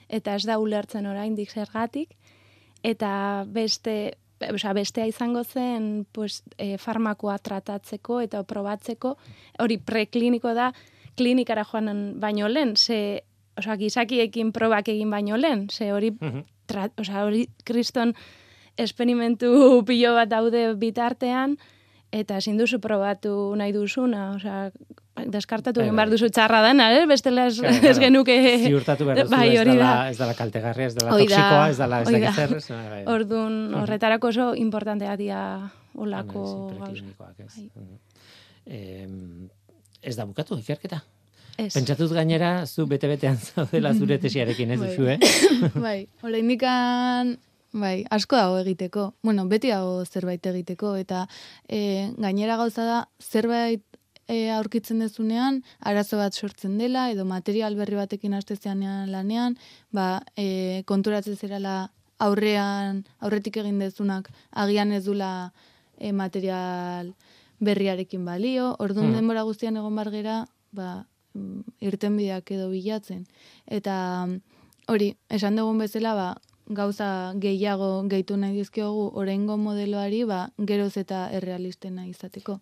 [0.08, 2.14] Eta ez da ulertzen oraindik zergatik.
[2.82, 9.14] Eta beste Osea, bestea izango zen pues, e, farmakoa tratatzeko eta probatzeko,
[9.62, 10.72] hori prekliniko da,
[11.16, 13.22] klinikara joan baino lehen, ze,
[13.56, 16.10] osea, gizakiekin probak egin baino lehen, ze hori
[16.66, 18.12] tra, osea, hori kriston
[18.76, 21.56] esperimentu pilo bat daude bitartean,
[22.14, 24.70] eta ezin duzu probatu nahi duzuna, osea,
[25.30, 26.02] deskartatu Bai, egin bai.
[26.02, 27.04] behar duzu txarra dena, eh?
[27.10, 28.36] bestela ez, Claro, ez genuke...
[28.66, 30.10] Ziurtatu behar duzu, Bai, ez, hori dela, da.
[30.12, 32.34] ez dela kaltegarria, ez dela Hoi da, toksikoa, ez dela ez dakit da.
[32.34, 33.00] zer, ez, bai, bai.
[33.14, 35.40] Orduan, horretarako oso importantea dira
[35.94, 36.44] olako
[36.90, 37.02] ez.
[37.18, 37.66] Bai.
[37.74, 37.98] Mhm.
[38.66, 39.48] Em,
[40.02, 41.02] ez da bukatu ikerketa.
[41.56, 41.72] Ez.
[41.76, 44.88] Pentsatuz gainera, zu bete-betean zaudela zure tesiarekin ez Bai.
[44.90, 45.18] duzu, eh?
[45.86, 47.36] bai, oraindikan
[47.74, 49.08] bai, asko dago egiteko.
[49.26, 51.26] Bueno, beti dago zerbait egiteko eta
[51.68, 53.82] e, gainera gauza da zerbait
[54.28, 59.58] e, aurkitzen dezunean arazo bat sortzen dela edo material berri batekin hastezeanean lanean,
[59.92, 61.90] ba, e, konturatzen zerala
[62.22, 65.52] aurrean, aurretik egin dezunak agian ez dula
[65.98, 67.12] e, material
[67.64, 69.18] berriarekin balio, orduan Hmm.
[69.18, 73.26] denbora guztian egon bar gera, ba, mm, irtenbideak edo bilatzen.
[73.66, 74.40] Eta mm,
[74.88, 76.28] hori, esan dugun bezala, ba,
[76.66, 82.60] gauza gehiago gehitu nahi dizkiogu oraingo modeloari, ba, geroz eta errealistena izateko.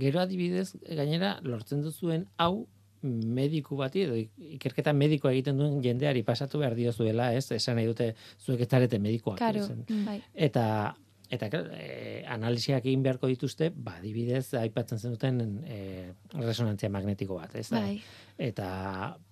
[0.00, 2.66] Gero adibidez, gainera, lortzen duzuen hau
[3.02, 7.46] mediku bati edo ikerketa medikoa egiten duen jendeari pasatu behar diozuela, ez?
[7.56, 9.38] Esan nahi dute zuek ez zarete medikoak.
[9.40, 10.02] Karo, ez?
[10.06, 10.18] bai.
[10.34, 10.66] Eta
[11.30, 15.78] eta claro, e, analisiak egin beharko dituzte, ba, adibidez, aipatzen zenuten e,
[16.34, 17.68] resonantzia magnetiko bat, ez?
[17.70, 18.00] Bai.
[18.50, 18.66] Eta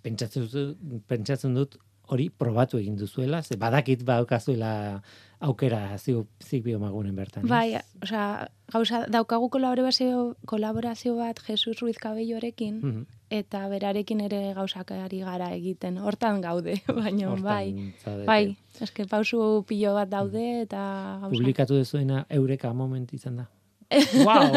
[0.06, 0.78] pentsatzen dut,
[1.10, 1.74] pentsatzen dut
[2.08, 5.02] hori probatu egin duzuela, ze badakit baukazuela
[5.40, 7.46] aukera zik, biomagunen bertan.
[7.46, 13.04] Bai, osea, gauza, daukagu kolaborazio, kolaborazio bat Jesus Ruiz Cabellorekin, Mhm.
[13.30, 15.98] eta berarekin ere gauzak ari gara egiten.
[15.98, 17.92] Hortan gaude, baina bai.
[18.02, 18.26] zaudete.
[18.26, 21.30] Bai, eske pausu pilo bat daude eta gauza.
[21.36, 23.46] Publikatu duzuena eureka moment izan da.
[23.88, 24.52] Wow,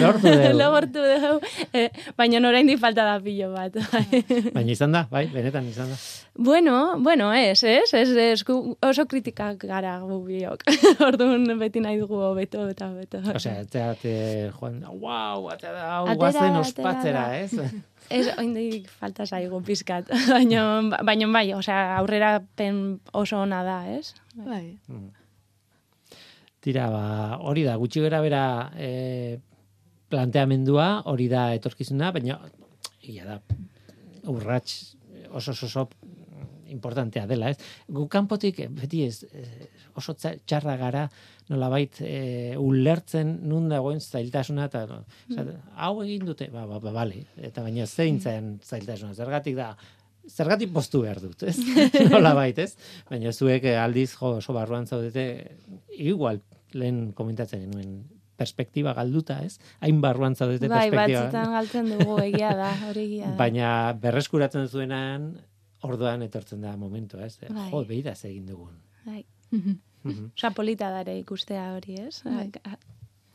[0.00, 0.52] lortu dugu.
[0.56, 1.32] Logortu dugu,
[1.76, 3.76] eh, baina oraindik falta da pilo bat.
[3.92, 4.22] bai.
[4.54, 5.98] Baina izan da, bai, benetan izan da.
[6.34, 10.64] bueno, bueno, ez, ez, ez, ez, oso kritikak gara gu biok.
[11.08, 13.20] Orduan beti nahi dugu hobeto eta hobeto.
[13.34, 14.16] Osea, etzeate,
[14.56, 17.52] joan, wow, atea da, hau guazen ospatzera, ez?
[18.10, 20.08] Ez, oindik falta zaigu pizkat.
[20.32, 20.64] baina,
[21.06, 24.16] baina bai, osea, aurrera pen oso ona da, ez?
[24.34, 24.80] Bai.
[26.60, 27.04] Tira, ba,
[27.48, 28.44] hori da, gutxi gara bera
[28.76, 29.38] e,
[30.12, 32.36] planteamendua, hori da etorkizuna, baina,
[33.08, 33.38] ia da,
[34.28, 34.96] urrats
[35.32, 35.88] oso oso, oso
[36.70, 37.58] importantea dela, ez?
[37.88, 39.68] Gu kanpotik, eh, beti ez, eh,
[39.98, 41.08] oso txarra gara,
[41.50, 47.24] nolabait e, ulertzen nun dagoen zailtasuna, eta osea, hau egin dute, ba, ba, ba, bale,
[47.36, 49.72] eta baina zein zen zailtasuna, zergatik da,
[50.28, 51.56] zergatik postu behar dut, ez?
[52.12, 52.76] nolabait, ez?
[53.10, 55.56] Baina zuek eh, aldiz, jo, oso barruan zaudete,
[55.96, 56.40] igual,
[56.72, 57.94] lehen komentatzen genuen,
[58.40, 59.58] perspektiba galduta, ez?
[59.84, 61.24] Hain barruan zaudete Bai, perspektiba.
[61.26, 63.36] batzutan galtzen dugu egia da, hori egia da.
[63.36, 65.30] Baina berreskuratzen zuenan,
[65.82, 67.38] orduan etortzen da momentua, ez?
[67.48, 67.70] Bai.
[67.72, 68.76] Jo, ze egin dugun.
[69.04, 69.24] Bai.
[69.50, 69.78] Mhm.
[70.36, 72.22] Osa, polita da ere ikustea hori, ez?
[72.24, 72.50] Bai.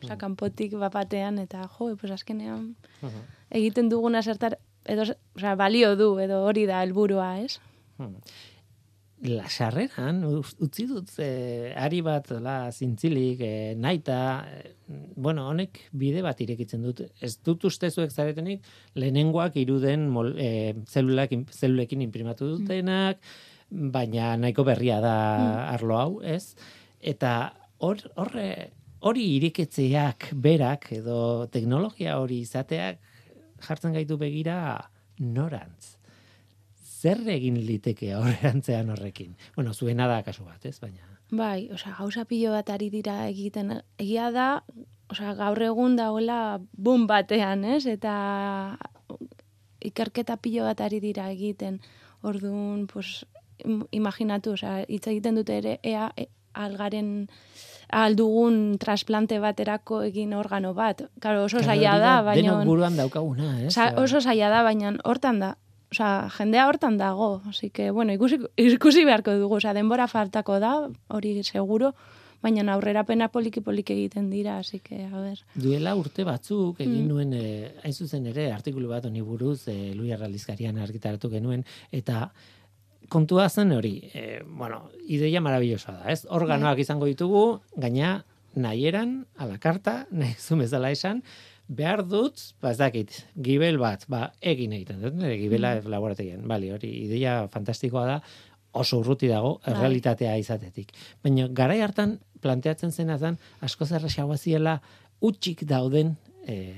[0.04, 3.21] Osa, kanpotik bapatean, eta jo, pues azkenean Mhm.
[3.52, 7.60] egiten duguna zertar, edo, osa, balio du, edo hori da helburua, ez?
[7.98, 8.19] Mhm.
[9.26, 10.19] La sarreran,
[10.62, 14.74] utzi dut, eh, ari bat, la, zintzilik, eh, naita, eh,
[15.15, 17.02] bueno, honek bide bat irekitzen dut.
[17.21, 18.62] Ez dut uste zuek zaretenik,
[18.93, 23.17] lehenengoak iruden mol, eh, zelulak, zelulekin imprimatu dutenak,
[23.71, 25.15] baina nahiko berria da
[25.71, 26.54] arlo hau, ez?
[27.02, 33.00] Eta hor, horre, hori ireketzeak berak, edo teknologia hori izateak
[33.62, 34.89] jartzen gaitu begira
[35.20, 35.98] norantz
[37.06, 39.36] zer egin liteke aurrerantzean horrekin?
[39.56, 40.80] Bueno, zuena da kasu bat, ez?
[40.82, 41.06] Baina...
[41.32, 43.72] Bai, osea, gauza pilo bat ari dira egiten.
[44.00, 44.63] Egia da,
[45.12, 47.86] osea, gaur egun dagoela bum batean, ez?
[47.89, 48.78] Eta
[49.86, 51.80] ikerketa pilo bat ari dira egiten.
[52.26, 53.26] Orduan, pues,
[53.65, 57.28] im- imaginatu, osea, hitz egiten dute ere, ea, e, algaren
[57.89, 61.04] aldugun trasplante baterako egin organo bat.
[61.19, 62.41] Claro, oso hori da, baina...
[62.41, 63.74] Denok buruan daukaguna, ez?
[63.74, 65.58] Sa, oso zaila da, baina hortan da.
[65.91, 70.89] Osa, jendea hortan dago, así que, bueno, ikusi, ikusi beharko dugu, osa, denbora faltako da,
[71.08, 71.93] hori seguro,
[72.41, 75.39] baina aurrera pena poliki-poliki egiten dira, así que, a ver.
[75.56, 77.08] Duela urte batzuk egin Mm.
[77.08, 82.34] nuen, eh, hain zuzen ere, artikulu bat honi buruz, eh, Lui Arralizkarian argitaratu genuen, eta
[83.10, 86.26] kontua zen hori, eh, bueno, ideia marabillosa da, ez?
[86.30, 88.24] Organoak izango ditugu, gaina
[88.56, 91.22] nahieran, a la karta, nahi zumezala esan,
[91.68, 95.89] behar dut, ba ez dakit, gibel bat, ba, egin egiten dut, nire gibela Mm.
[95.89, 98.20] laborategian, bali, hori ideia fantastikoa da,
[98.76, 99.74] oso urruti dago, Bai.
[99.74, 100.91] errealitatea izatetik.
[101.24, 104.82] Baina garai hartan planteatzen zena zen, asko zerrexagoa ziela,
[105.22, 106.15] utxik dauden
[106.46, 106.76] e,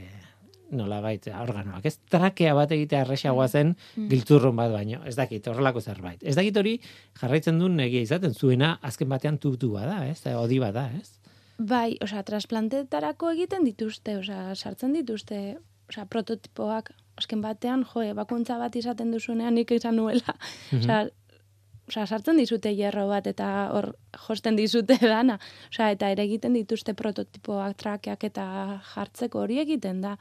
[0.72, 1.86] nola baita organoak.
[1.86, 4.08] Ez trakea bat egitea errexagoa zen Mm.
[4.10, 5.04] giltzurrun bat baino.
[5.06, 6.24] Ez dakit, horrelako zerbait.
[6.24, 6.80] Ez dakit hori
[7.22, 10.26] jarraitzen duen egia izaten zuena azken batean tutu bada, ez?
[10.28, 11.20] Odi bada, ez?
[11.58, 15.58] Bai, osea, transplantetarako egiten dituzte, osea, sartzen dituzte,
[15.90, 20.36] osea, prototipoak, azken batean, jo, ebakuntza bat izaten duzunean nik izan nuela,
[20.78, 21.08] osea,
[21.88, 23.96] osea, sartzen dizute hierro bat eta hor
[24.28, 25.40] josten dizute dana,
[25.72, 28.46] osea, eta ere egiten dituzte prototipoak, trakeak eta
[28.94, 30.18] jartzeko hori egiten da.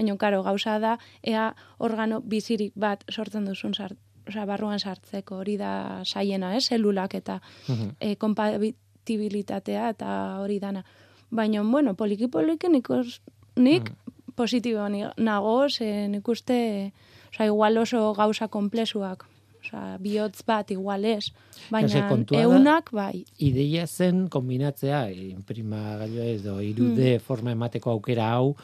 [0.00, 5.58] Baina, karo, gauza da, ea organo bizirik bat sortzen duzun sart, osea, barruan sartzeko, hori
[5.60, 7.90] da saiena, eh, zelulak eta Mhm.
[8.00, 10.84] e, kompatibilitatea eta hori dana.
[11.30, 13.20] Baina, bueno, poliki-poliki nik, os-
[13.56, 13.92] nik
[14.34, 19.26] positibo ni- nago, ze nik oza, igual oso gauza komplezuak.
[19.62, 21.32] Osa, bihotz bat igual ez.
[21.70, 23.26] Baina, eunak, bai.
[23.38, 27.20] Ideia zen kombinatzea imprimagailu edo 3D Mm.
[27.20, 28.56] forma emateko aukera hau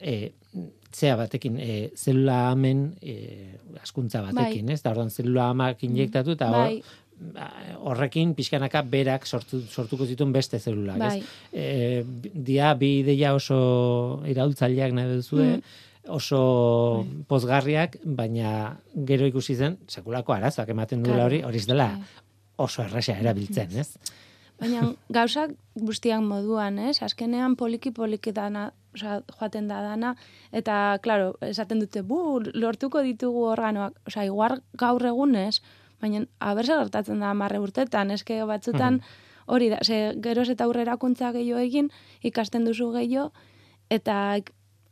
[0.00, 0.32] e,
[0.92, 3.14] zea batekin, e, zelula amen e,
[3.82, 4.80] askuntza batekin, ez?
[4.82, 6.80] Da orduan zelula amak injektatu eta Bai,
[7.34, 7.50] ba,
[7.86, 11.18] horrekin pixkanaka berak sortu, sortuko zituen beste zelulak, bai.
[11.20, 11.26] ez?
[11.52, 15.62] E, dia bi ideia oso iraultzaileak nahi duzue, Mm.
[16.16, 17.24] oso Bai.
[17.28, 22.24] pozgarriak, baina gero ikusi zen, sekulako arazoak ematen duela hori, hori dela Bai.
[22.56, 23.92] oso erresa erabiltzen, ez?
[24.60, 27.02] Baina gauzak guztiak moduan, ez?
[27.02, 30.14] Azkenean poliki-poliki dana, osea, joaten da dana,
[30.52, 35.60] eta, claro, esaten dute, bu, lortuko ditugu organoak, osea, igual gaur egunez,
[36.00, 39.00] baina, haber zer gertatzen da marre urtetan, eske batzutan,
[39.46, 41.90] hori da, ze, geroz eta aurrerakuntza gehiago egin,
[42.22, 43.32] ikasten duzu gehiago,
[43.90, 44.38] eta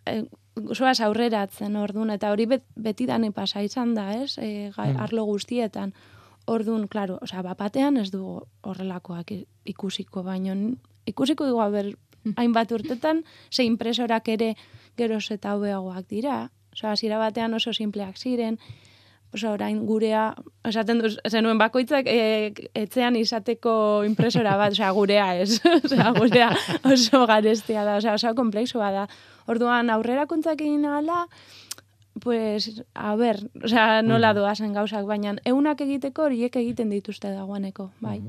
[0.06, 0.24] e,
[0.74, 4.38] zoaz aurreratzen ordun eta hori bet, beti dani pasa izan da, ez?
[4.38, 5.00] E, gai, Mm.
[5.00, 5.94] arlo guztietan.
[6.46, 9.32] Ordun, claro, osea, bapatean ez du horrelakoak
[9.64, 10.54] ikusiko, baino
[11.06, 11.92] ikusiko dugu aber
[12.36, 14.54] hainbat urtetan ze impresorak ere
[14.96, 16.50] geroz eta hobeagoak dira.
[16.72, 18.58] Osea, hasiera batean oso simpleak ziren.
[19.34, 20.30] Osa, orain gurea,
[20.64, 23.72] esaten duz, zenuen bakoitzak e, etzean izateko
[24.08, 25.58] impresora bat, osea, gurea ez.
[25.84, 26.48] osea, gurea
[26.88, 29.04] oso garestia da, osea, oso komplexua da.
[29.46, 31.26] Orduan, aurrera kontzak egin ala,
[32.24, 38.22] pues, a ber, osea, nola doazen gauzak, baina eunak egiteko horiek egiten dituzte dagoeneko, bai.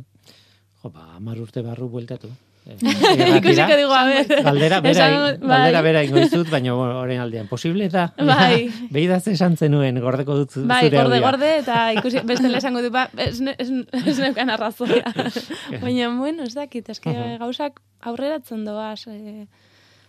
[0.84, 2.28] Jo, ba, amar urte barru bueltatu.
[2.66, 2.76] Eh,
[3.40, 4.28] Ikusiko digu, a ber.
[4.46, 5.84] Galdera bera, Esan- galdera bai.
[5.88, 7.48] bera ingo dizut, baina orain aldean.
[7.50, 8.08] Posible da?
[8.32, 8.70] Bai.
[8.94, 12.92] Beidaz esan zenuen, gordeko dut zu- Bai, zure gorde, gorde, eta ikusi, bestele esango du,
[12.94, 13.70] ba, ez, ez,
[14.04, 15.14] ez neukan arrazoia.
[15.84, 19.48] Baina, bueno, ez dakit, eske gauzak aurreratzen doaz, e,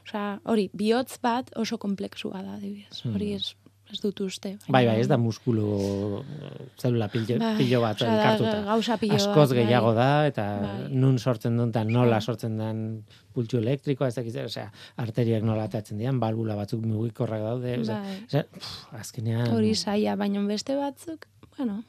[0.05, 3.01] osea, hori, bihotz bat oso komplexua da, adibidez.
[3.09, 3.55] Hori ez,
[3.93, 4.57] ez dut uste.
[4.69, 6.51] Bai, bai, ez da muskulu eh,
[6.81, 8.61] zelula pillo, Bai, pillo bat elkartuta.
[8.69, 9.59] gauza pilo bat, Askoz bai.
[9.65, 10.89] gehiago da, eta Bai.
[10.95, 12.23] nun sortzen duen, eta nola Bai.
[12.23, 17.41] sortzen den pultsu elektrikoa, ez dakit, zer, osea, arteriak nola atatzen dian, balbula batzuk mugikorrak
[17.43, 18.17] daude, osea, Bai.
[18.27, 19.49] osea, pff, azkenean...
[19.55, 21.27] Hori zaila, baina beste batzuk,
[21.57, 21.83] bueno.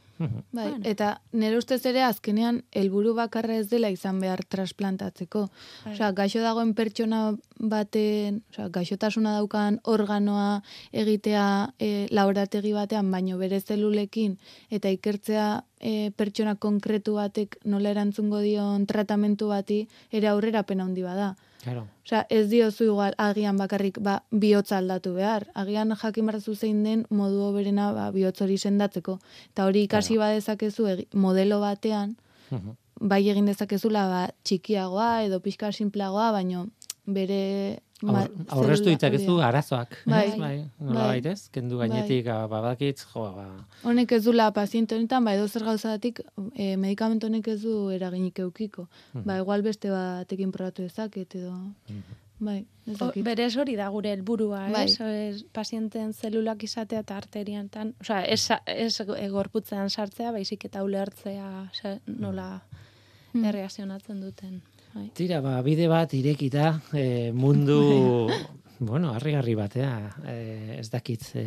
[0.52, 0.86] Bai, Bueno.
[0.86, 5.48] eta nire ustez ere azkenean helburu bakarra ez dela izan behar transplantatzeko.
[5.86, 5.94] Bai.
[5.94, 13.60] Osea, gaixo dagoen pertsona baten, osea, gaixotasuna daukan organoa egitea e, laborategi batean, baino bere
[13.62, 14.38] zelulekin
[14.70, 21.36] eta ikertzea e, pertsona konkretu batek nola erantzungo dion tratamentu bati ere aurrerapen handi bada.
[21.64, 21.88] Claro.
[22.06, 25.46] Osea, ez diozu igual agian bakarrik ba, bihotza aldatu behar.
[25.54, 29.20] Agian jakin barzu zein den modu hoberena ba, bihotz hori sendatzeko.
[29.54, 32.16] Eta hori ikasi badezakezu egi- modelo batean,
[33.00, 36.68] bai egin dezakezula ba, txikiagoa edo pixka simpleagoa, baino
[37.06, 37.82] bere...
[38.02, 39.98] ma- Aur, aurreztu zelula ditzakezu arazoak.
[40.06, 40.38] Bai.
[40.40, 41.08] bai, nola Bai.
[41.22, 42.48] baitez, kendu gainetik, bai.
[42.48, 43.46] badakitz, jo, ba,
[43.84, 46.22] Honek ez dula paziente honetan, ba, edo zer gauzatik
[46.56, 48.88] e, medikamentu honek ez du eraginik eukiko.
[49.14, 49.24] Mhm.
[49.26, 51.54] Ba, igual beste batekin probatu dezaket edo...
[52.42, 54.86] Bai, ez O, berez hori da gure helburua, Bai.
[54.86, 54.96] ez?
[55.00, 55.44] ez?
[55.54, 58.98] Pazienten zelulak izatea eta arteriantan, osea, ez, ez
[59.30, 62.62] gorputzean sartzea, baizik eta ulertzea ze, nola
[63.34, 63.46] Hmm.
[63.46, 64.62] erreakzionatzen duten.
[64.94, 65.10] Bai.
[65.16, 68.28] Tira, ba, bide bat irekita, e, mundu,
[68.80, 69.94] bueno, harrigarri batea,
[70.28, 71.44] e, ez dakit, e,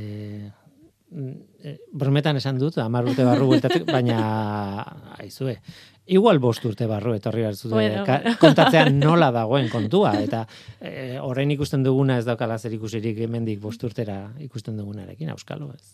[1.12, 4.80] eh, brometan esan dut, amar urte barru bueltatik, baina,
[5.20, 5.58] aizue,
[6.06, 8.04] igual bost urte barru etorri behar zute, Bueno,
[8.40, 10.46] kontatzean nola dagoen kontua, eta
[10.80, 15.92] e, orain ikusten duguna ez daukala zer ikusirik hemendik bost urtera ikusten dugunarekin, auskalo ez.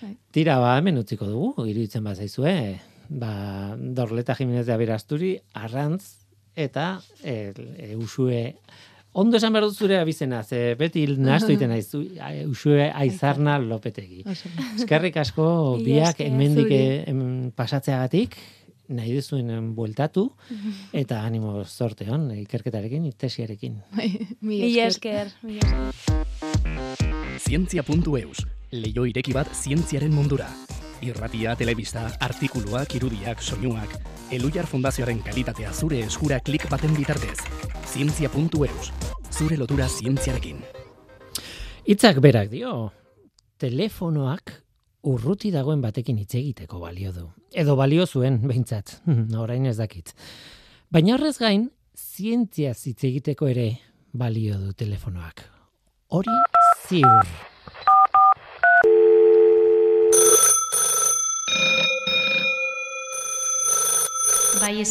[0.00, 0.16] Bai.
[0.34, 2.80] Tira, ba, hemen utziko dugu, iruditzen bat zaizue,
[3.10, 6.19] ba, Dorleta Jimenez de Aberasturi, Arrantz,
[6.56, 8.56] eta e, e, Usue,
[9.12, 13.58] ondo esan behar dut zure abizena, ze beti nahastu iten naiz, u- a- Usue Aizarna
[13.58, 14.24] Lopetegi.
[14.76, 15.46] Eskerrik asko
[15.86, 18.36] biak hemendik eh, pasatzeagatik,
[18.90, 20.28] nahi duzuen bueltatu,
[21.02, 23.80] eta animo zorte hon, ikerketarekin, tesiarekin.
[23.96, 24.10] Bai,
[24.42, 25.30] mila esker.
[27.40, 30.46] Zientzia.eus, leio ireki bat zientziaren mundura.
[31.00, 33.94] Irratia, telebista, artikuluak, irudiak, soinuak,
[34.30, 37.38] Elujar Fundazioaren kalitatea zure eskura klik baten bitartez.
[37.88, 38.92] Zientzia.eus,
[39.32, 40.60] zure lotura zientziarekin.
[41.88, 42.92] Hitzak berak dio,
[43.58, 44.54] telefonoak
[45.10, 47.26] urruti dagoen batekin hitz egiteko balio du.
[47.56, 49.00] Edo balio zuen, behintzat,
[49.42, 50.12] orain ez dakit.
[50.92, 53.70] Baina horrez gain, zientzia hitz egiteko ere
[54.12, 55.46] balio du telefonoak.
[56.10, 56.36] Hori
[56.86, 57.49] ziur.
[64.60, 64.84] Bai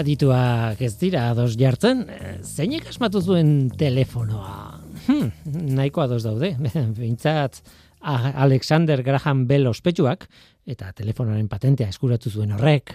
[0.00, 2.06] Adituak ez dira ados jartzen,
[2.46, 4.78] zeinek asmatu zuen telefonoa?
[5.06, 5.28] Hmm,
[5.76, 6.54] nahiko ados daude,
[6.98, 7.60] behintzat
[8.00, 10.24] A- Alexander Graham Bell ospetsuak,
[10.64, 12.94] eta telefonoaren patentea eskuratu zuen horrek,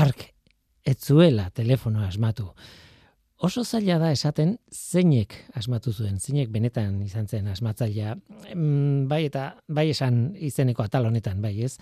[0.00, 0.30] ark
[0.88, 2.48] ez zuela telefonoa asmatu.
[3.42, 8.16] Oso zaila da esaten zeinek asmatu zuen, zeinek benetan izan zen asmatzailea.
[8.54, 11.74] Em, Bai eta bai esan izeneko atal honetan, bai ez?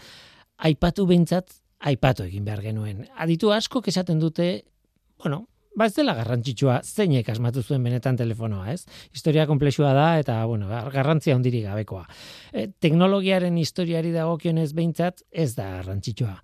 [0.59, 3.07] Aipatu behintzat, aipatu egin behar genuen.
[3.17, 4.65] Aditu asko esaten dute,
[5.23, 8.85] bueno, ba ez dela garrantzitsua zeinek asmatu zuen benetan telefonoa, ez?
[9.15, 12.05] Historia komplexua da eta, bueno, gar- garrantzia hondirik gabekoa.
[12.53, 16.37] E, teknologiaren historiari dagokionez behintzat ez da garrantzitsua.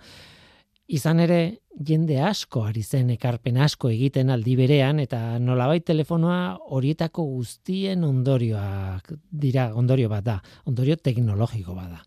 [0.87, 1.41] Izan ere,
[1.83, 9.11] jende asko ari zen ekarpen asko egiten aldi berean eta nolabait telefonoa horietako guztien ondorioak
[9.31, 12.03] dira, ondorio bat da, ondorio teknologiko bat da.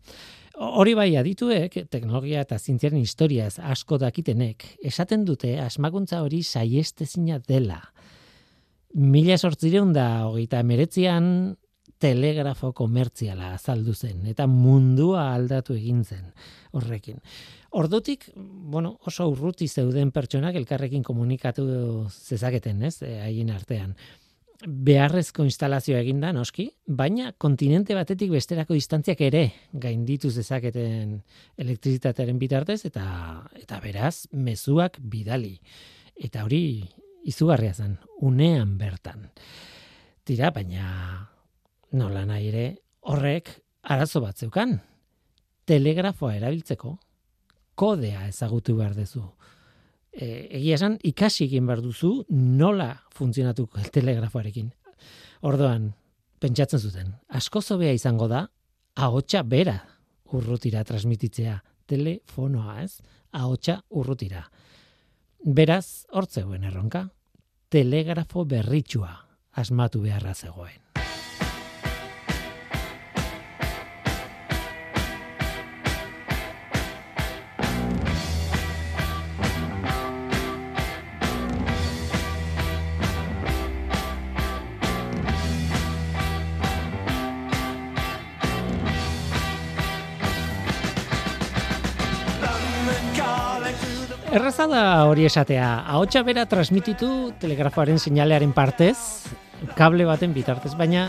[0.59, 7.79] Hori bai adituek, teknologia eta zientziaren historiaz asko dakitenek, esaten dute asmakuntza hori saiestezina dela.
[8.99, 11.29] Mila sortzireun da hogeita emeretzian
[11.99, 16.27] telegrafo komertziala azaldu zen, eta mundua aldatu egin zen
[16.75, 17.23] horrekin.
[17.79, 21.69] Ordutik, bueno, oso urruti zeuden pertsonak elkarrekin komunikatu
[22.09, 23.95] zezaketen, ez, eh, haien artean.
[24.59, 31.13] Beharrezko instalazioa eginda noski, baina kontinente batetik besterako distantziak ere gainditu zezaketen
[31.63, 33.05] elektrizitatearen bitartez eta
[33.55, 35.53] eta beraz mezuak bidali.
[36.19, 36.83] Eta hori
[37.23, 39.29] izugarria zen, unean bertan.
[40.27, 41.29] Tira, baina
[41.95, 42.65] nola nahi ere
[43.07, 43.53] horrek
[43.83, 44.75] arazo bat zeukan.
[45.63, 46.97] Telegrafoa erabiltzeko
[47.79, 49.23] kodea ezagutu behar duzu.
[50.11, 54.71] E, egia esan, ikasi egin behar duzu nola funtzionatuko telegrafoarekin.
[55.47, 55.93] Ordoan,
[56.41, 58.47] pentsatzen zuten, asko zobea izango da,
[58.95, 59.77] ahotsa bera
[60.35, 62.99] urrutira transmititzea, telefonoa ez,
[63.31, 64.43] ahotsa urrutira.
[65.39, 67.07] Beraz, hortzegoen erronka,
[67.71, 69.13] telegrafo berritsua
[69.59, 70.88] asmatu beharra zegoen.
[94.29, 99.25] Erraza da hori esatea, ahotsa bera transmititu telegrafoaren seinalearen partez,
[99.77, 101.07] kable baten bitartez, baina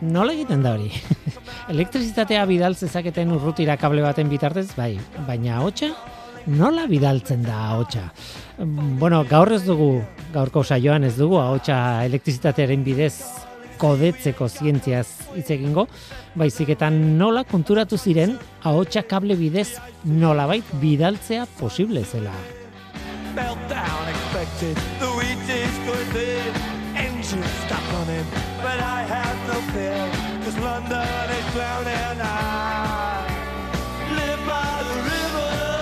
[0.00, 0.88] nola egiten da hori?
[1.74, 4.94] Elektrizitatea bidal zezaketen urrutira kable baten bitartez, bai,
[5.26, 5.90] baina ahotsa
[6.48, 8.06] nola bidaltzen da ahotsa?
[8.56, 9.90] Bueno, gaur ez dugu,
[10.32, 11.76] gaurko saioan ez dugu ahotsa
[12.08, 13.12] elektrizitatearen bidez
[13.78, 15.06] kodetzeko zientziaz
[15.36, 15.86] hitz egingo,
[16.38, 19.68] baizik eta nola konturatu ziren ahotsa kable bidez
[20.04, 22.34] nolabait bidaltzea posible zela.
[23.38, 24.08] meltdown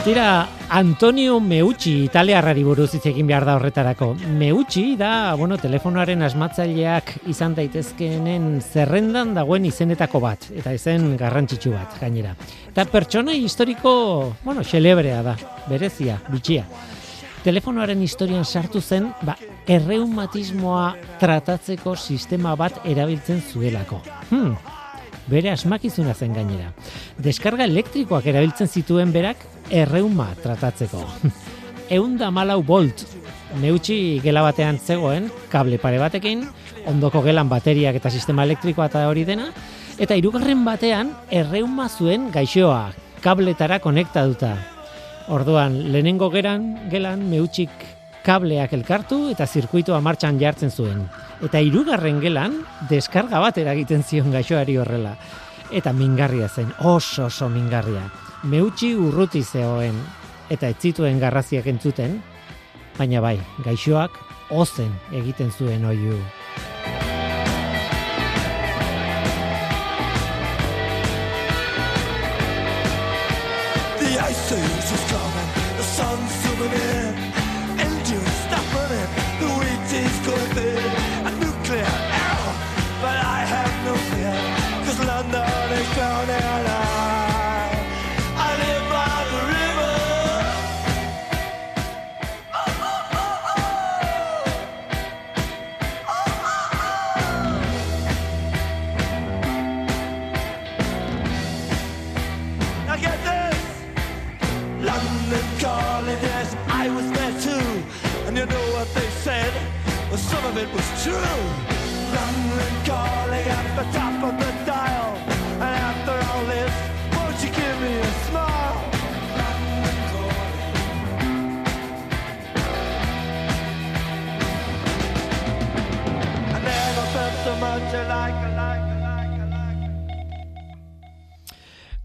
[0.06, 4.12] Tira, Antonio Meucci italiarrari buruz hitz egin behar da horretarako.
[4.38, 11.98] Meucci da, bueno, telefonoaren asmatzaileak izan daitezkeenen zerrendan dagoen izenetako bat, eta izen garrantzitsu bat,
[11.98, 12.36] gainera.
[12.68, 13.96] Eta pertsona historiko,
[14.44, 15.34] bueno, xelebrea da,
[15.66, 16.62] berezia, bitxia.
[17.42, 19.34] Telefonoaren historian sartu zen, ba,
[19.66, 20.86] erreumatismoa
[21.18, 24.04] tratatzeko sistema bat erabiltzen zuelako.
[24.30, 24.54] Hmm,
[25.26, 26.70] bere asmakizuna zen gainera.
[27.18, 31.02] Deskarga elektrikoak erabiltzen zituen berak erreuma tratatzeko.
[31.96, 33.04] Eunda malau volt,
[33.62, 36.44] neutxi gela batean zegoen, kable pare batekin,
[36.90, 39.50] ondoko gelan bateriak eta sistema elektrikoa eta hori dena,
[39.98, 42.90] eta hirugarren batean erreuma zuen gaixoa,
[43.22, 44.56] kabletara konektatuta.
[45.30, 47.70] Orduan, lehenengo geran, gelan, meutxik
[48.26, 51.06] kableak elkartu eta zirkuitoa martxan jartzen zuen.
[51.46, 52.60] Eta hirugarren gelan,
[52.90, 55.16] deskarga bat eragiten zion gaixoari horrela.
[55.70, 58.06] Eta mingarria zen, oso oso mingarria
[58.46, 59.98] meutxi urruti zehoen
[60.54, 62.20] eta ez zituen garraziak entzuten,
[62.98, 63.36] baina bai,
[63.66, 64.20] gaixoak
[64.54, 64.92] ozen
[65.22, 66.20] egiten zuen oiu.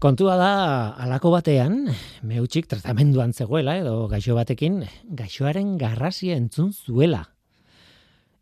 [0.02, 0.54] Kontua da,
[0.98, 1.84] alako batean,
[2.26, 4.80] meutxik tratamenduan zegoela, edo gaixo batekin,
[5.14, 7.20] gaixoaren garrasia entzun zuela.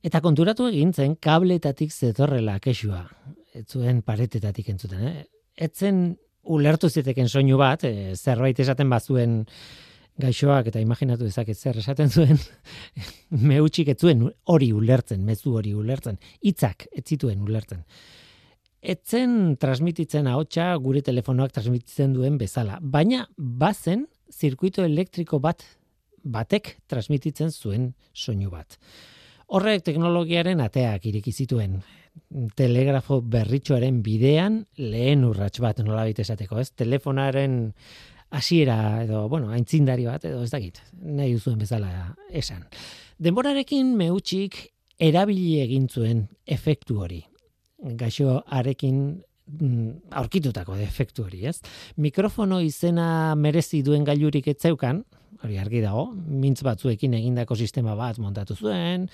[0.01, 3.03] Eta konturatu egin zen kabletatik zetorrela kesua.
[3.53, 5.27] Ez zuen paretetatik entzuten, eh?
[5.69, 5.99] Etzen
[6.49, 9.43] ulertu ziteken soinu bat, eh, zerbait esaten bazuen
[10.17, 12.41] gaixoak eta imaginatu dezaket zer esaten zuen,
[13.53, 17.85] meutxik ez zuen hori ulertzen, mezu hori ulertzen, hitzak ez zituen ulertzen
[18.81, 25.65] etzen transmititzen ahotsa gure telefonoak transmititzen duen bezala, baina bazen zirkuito elektriko bat
[26.25, 28.79] batek transmititzen zuen soinu bat.
[29.51, 31.81] Horrek teknologiaren ateak ireki zituen
[32.57, 36.71] telegrafo berritxoaren bidean lehen urrats bat nolabait esateko, ez?
[36.71, 37.73] Telefonaren
[38.31, 42.63] hasiera edo, bueno, aintzindari bat edo ez dakit, nahi duzuen bezala esan.
[43.19, 44.63] Denborarekin meutxik
[45.01, 47.25] erabili egin zuen efektu hori
[47.83, 48.99] gaixoarekin
[49.61, 49.89] mm,
[50.21, 51.61] aurkitutako defektu hori, ez?
[51.97, 55.05] Mikrofono izena merezi duen gailurik ez zeukan,
[55.41, 59.07] hori argi dago, mintz batzuekin egindako sistema bat montatu zuen,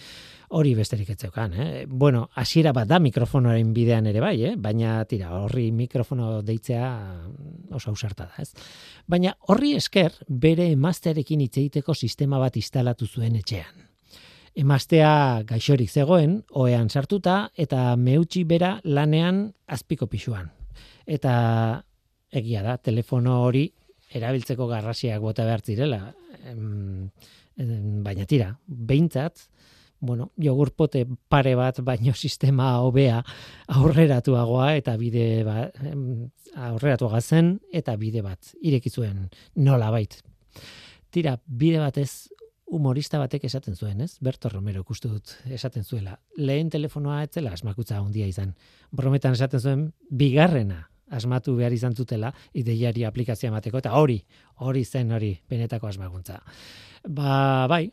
[0.57, 1.85] hori besterik ez zeukan, eh?
[1.87, 4.55] Bueno, hasiera bat da mikrofonoaren bidean ere bai, eh?
[4.59, 6.91] Baina tira, horri mikrofono deitzea
[7.71, 8.53] oso ausarta da, ez?
[9.07, 13.86] Baina horri esker bere emaztearekin hitz egiteko sistema bat instalatu zuen etxean.
[14.57, 20.49] Emaztea gaixorik zegoen, oean sartuta, eta meutxi bera lanean azpiko pisuan.
[21.07, 21.33] Eta
[22.33, 23.67] egia da, telefono hori
[24.17, 26.01] erabiltzeko garrasiak bota behar zirela.
[28.07, 29.45] Baina tira, behintzat,
[30.01, 33.23] bueno, jogurpote pare bat baino sistema hobea
[33.77, 40.19] aurreratuagoa eta bide ba, em, aurreratuagoa zen eta bide bat ireki zuen nola bait.
[41.13, 42.29] Tira, bide batez
[42.67, 44.17] humorista batek esaten zuen, ez?
[44.21, 46.19] Berto Romero ikustu dut esaten zuela.
[46.37, 48.55] Lehen telefonoa ez zela asmakutza handia izan.
[48.91, 54.19] Brometan esaten zuen bigarrena asmatu behar izan zutela ideiari aplikazioa emateko eta hori,
[54.67, 56.41] hori zen hori benetako asmakuntza.
[57.07, 57.85] Ba, bai,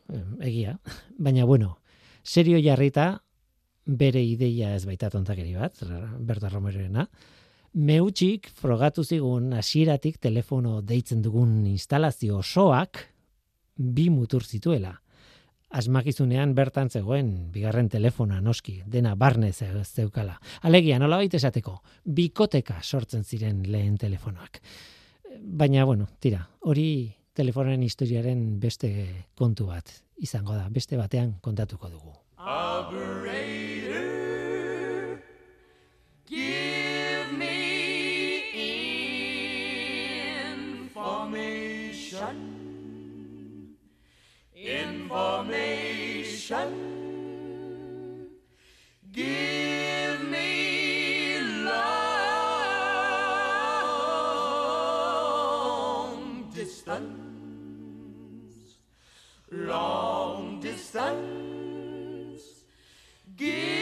[0.42, 0.80] egia.
[1.20, 1.78] Baina bueno,
[2.24, 3.22] serio jarrita
[3.86, 5.78] bere ideia ez baita tontakeri bat,
[6.20, 7.06] Berto Romerorena.
[7.74, 13.13] Meutxik frogatu zigun hasieratik telefono deitzen dugun instalazio osoak
[13.76, 15.00] bi mutur zituela.
[15.74, 20.40] Asmakizunean bertan zegoen bigarren telefona noski, dena barne ze- zeukala.
[20.62, 24.62] Alegia, nola baita esateko, bikoteka sortzen ziren lehen telefonoak.
[25.42, 32.14] Baina, bueno, tira, hori telefonen historiaren beste kontu bat izango da, beste batean kontatuko dugu.
[32.38, 33.63] Operator,
[45.14, 46.74] Information.
[49.12, 52.50] Give me long
[56.56, 57.14] distance.
[59.52, 62.42] Long distance.
[63.38, 63.73] Give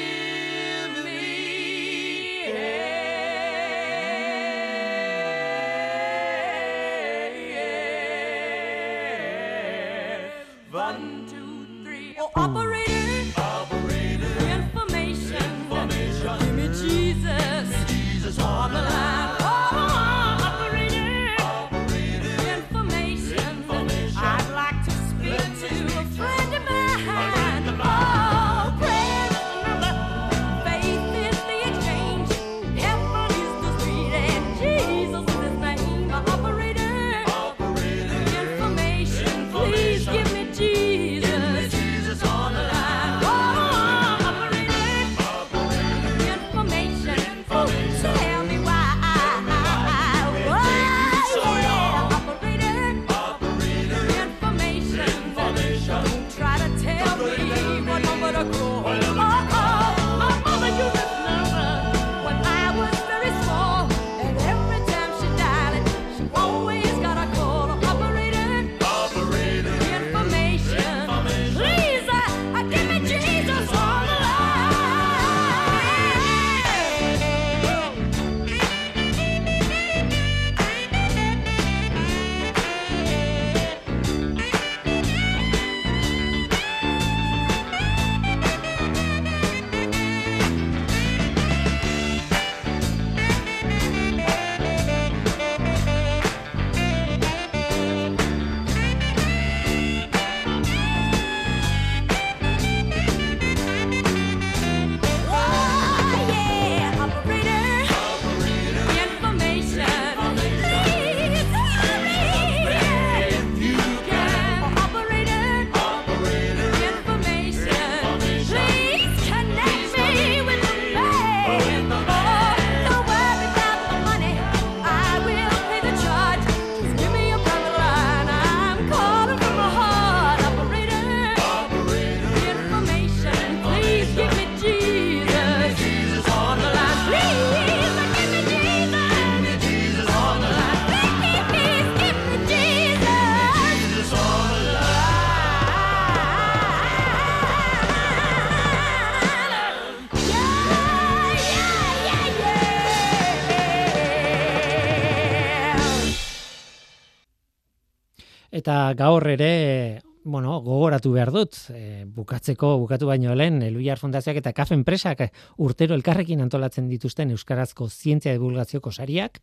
[158.62, 164.51] Eta gaur ere, bueno, gogoratu behar dut, e, bukatzeko, bukatu baino lehen, Eluiar Fundazioak eta
[164.53, 165.24] KAF enpresak
[165.66, 169.39] urtero elkarrekin antolatzen dituzten Euskarazko zientzia divulgazioko sariak,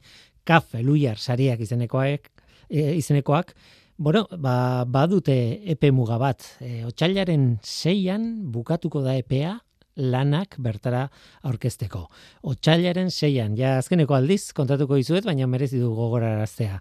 [0.47, 2.31] KAF Eluiar sariak izenekoak,
[2.71, 3.55] e, izenekoak,
[3.99, 5.35] Bueno, ba, badute
[5.73, 6.45] epe muga bat.
[6.63, 9.57] E, otxailaren seian bukatuko da epea
[9.99, 11.09] lanak bertara
[11.43, 12.05] aurkezteko.
[12.47, 16.79] Otxailaren seian, ja azkeneko aldiz kontatuko dizuet, baina merezi du gogoraraztea.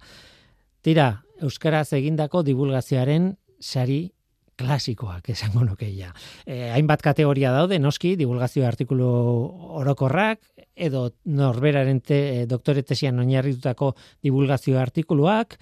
[0.88, 4.06] Tira, Euskaraz egindako divulgazioaren sari
[4.58, 6.14] klasikoak esango nuke ja.
[6.48, 9.10] E, hainbat kategoria daude, noski, divulgazio artikulu
[9.82, 10.40] orokorrak,
[10.88, 13.92] edo norberaren te, doktore tesian oinarritutako
[14.24, 15.58] divulgazio artikuluak,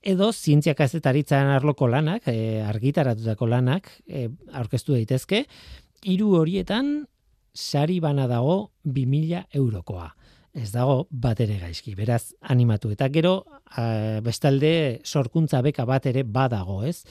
[0.00, 5.44] edo zientzia kazetaritzan arloko lanak, e, argitaratutako lanak, e, aurkeztu daitezke,
[6.08, 6.94] hiru horietan
[7.52, 10.14] sari bana dago 2000 eurokoa.
[10.52, 12.90] Ez dago bat ere gaizki, beraz animatu.
[12.92, 13.38] Eta gero,
[14.20, 17.06] bestalde, sorkuntza beka bat ere badago, ez?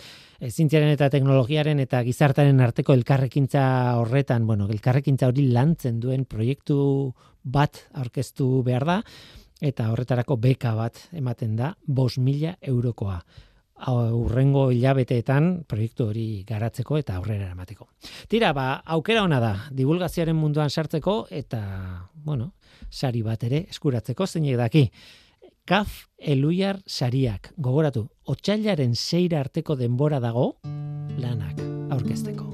[0.46, 3.64] Zientziaren eta teknologiaren eta gizartaren arteko elkarrekintza
[3.98, 9.00] horretan, bueno, elkarrekintza hori lantzen duen proiektu bat aurkeztu behar da,
[9.62, 13.24] eta horretarako beka bat ematen da, bos mila eurokoa
[13.89, 17.88] urrengo hilabeteetan proiektu hori garatzeko eta aurrera eramateko.
[18.30, 21.62] Tira, ba, aukera ona da, divulgazioaren munduan sartzeko eta,
[22.14, 22.52] bueno,
[22.90, 24.86] sari bat ere eskuratzeko zeinek daki.
[25.66, 30.56] Kaf Eluiar sariak, gogoratu, otxailaren seira arteko denbora dago
[31.22, 31.62] lanak
[31.94, 32.50] aurkezteko.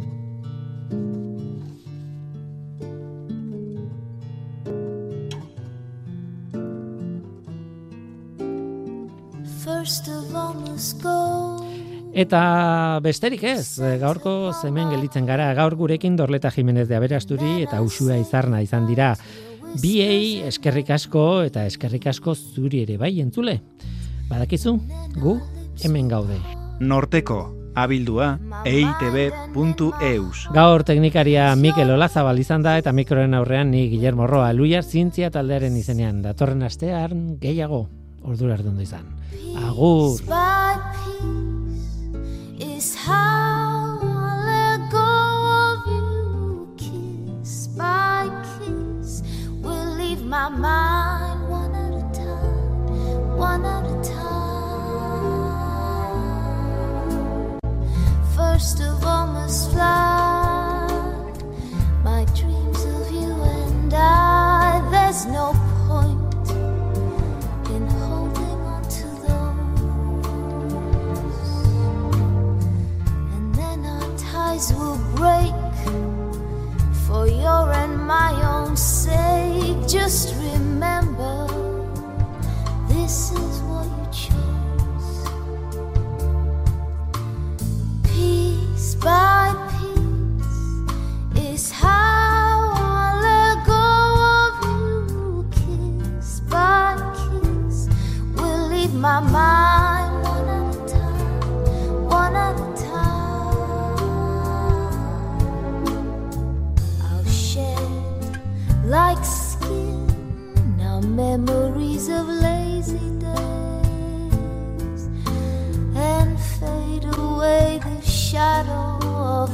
[9.63, 11.63] First of all must go.
[12.17, 18.17] Eta besterik ez, gaurko zemen gelditzen gara, gaur gurekin Dorleta Jimenez de Aberasturi eta Usua
[18.17, 19.11] Izarna izan dira.
[19.82, 23.59] Biei eskerrik asko eta eskerrik asko zuri ere bai entzule.
[24.30, 24.75] Badakizu,
[25.21, 25.38] gu
[25.84, 26.39] hemen gaude.
[26.80, 27.39] Norteko,
[27.75, 30.47] abildua, eitb.eus.
[30.53, 35.78] Gaur teknikaria Mikel Olazabal izan da eta mikroen aurrean ni Guillermo Roa Luiar zientzia taldearen
[35.78, 36.21] izenean.
[36.25, 37.88] Datorren astean gehiago
[38.23, 39.05] ordura erdundu izan.
[39.63, 40.17] Agur!
[42.59, 45.09] is how I let go
[45.63, 46.75] of you.
[46.78, 48.06] Kiss by
[50.28, 54.28] my mind one at a time, one at a time.
[58.36, 60.88] First of all, must fly
[62.03, 64.82] my dreams of you and I.
[64.91, 65.53] There's no
[65.88, 66.49] point
[67.71, 69.80] in holding on to those.
[73.34, 75.56] And then our ties will break
[77.18, 79.78] for your and my own sake.
[79.88, 81.47] Just remember,
[82.88, 85.15] this is what you chose.
[88.03, 93.88] Piece by piece is how I let go
[94.43, 95.49] of you.
[95.57, 97.78] Kiss by kiss,
[98.36, 99.76] will leave my mind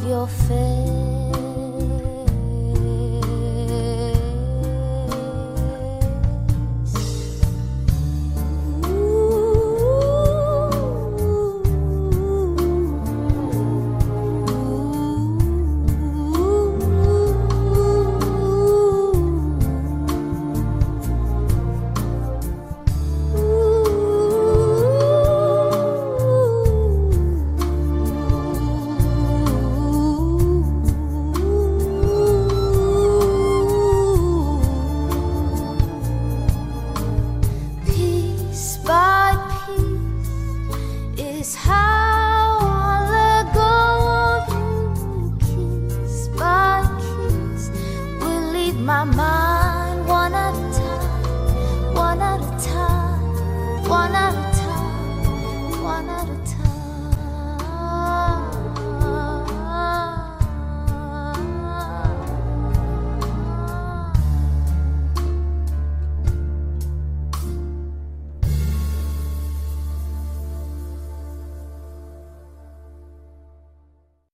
[0.06, 1.03] your face.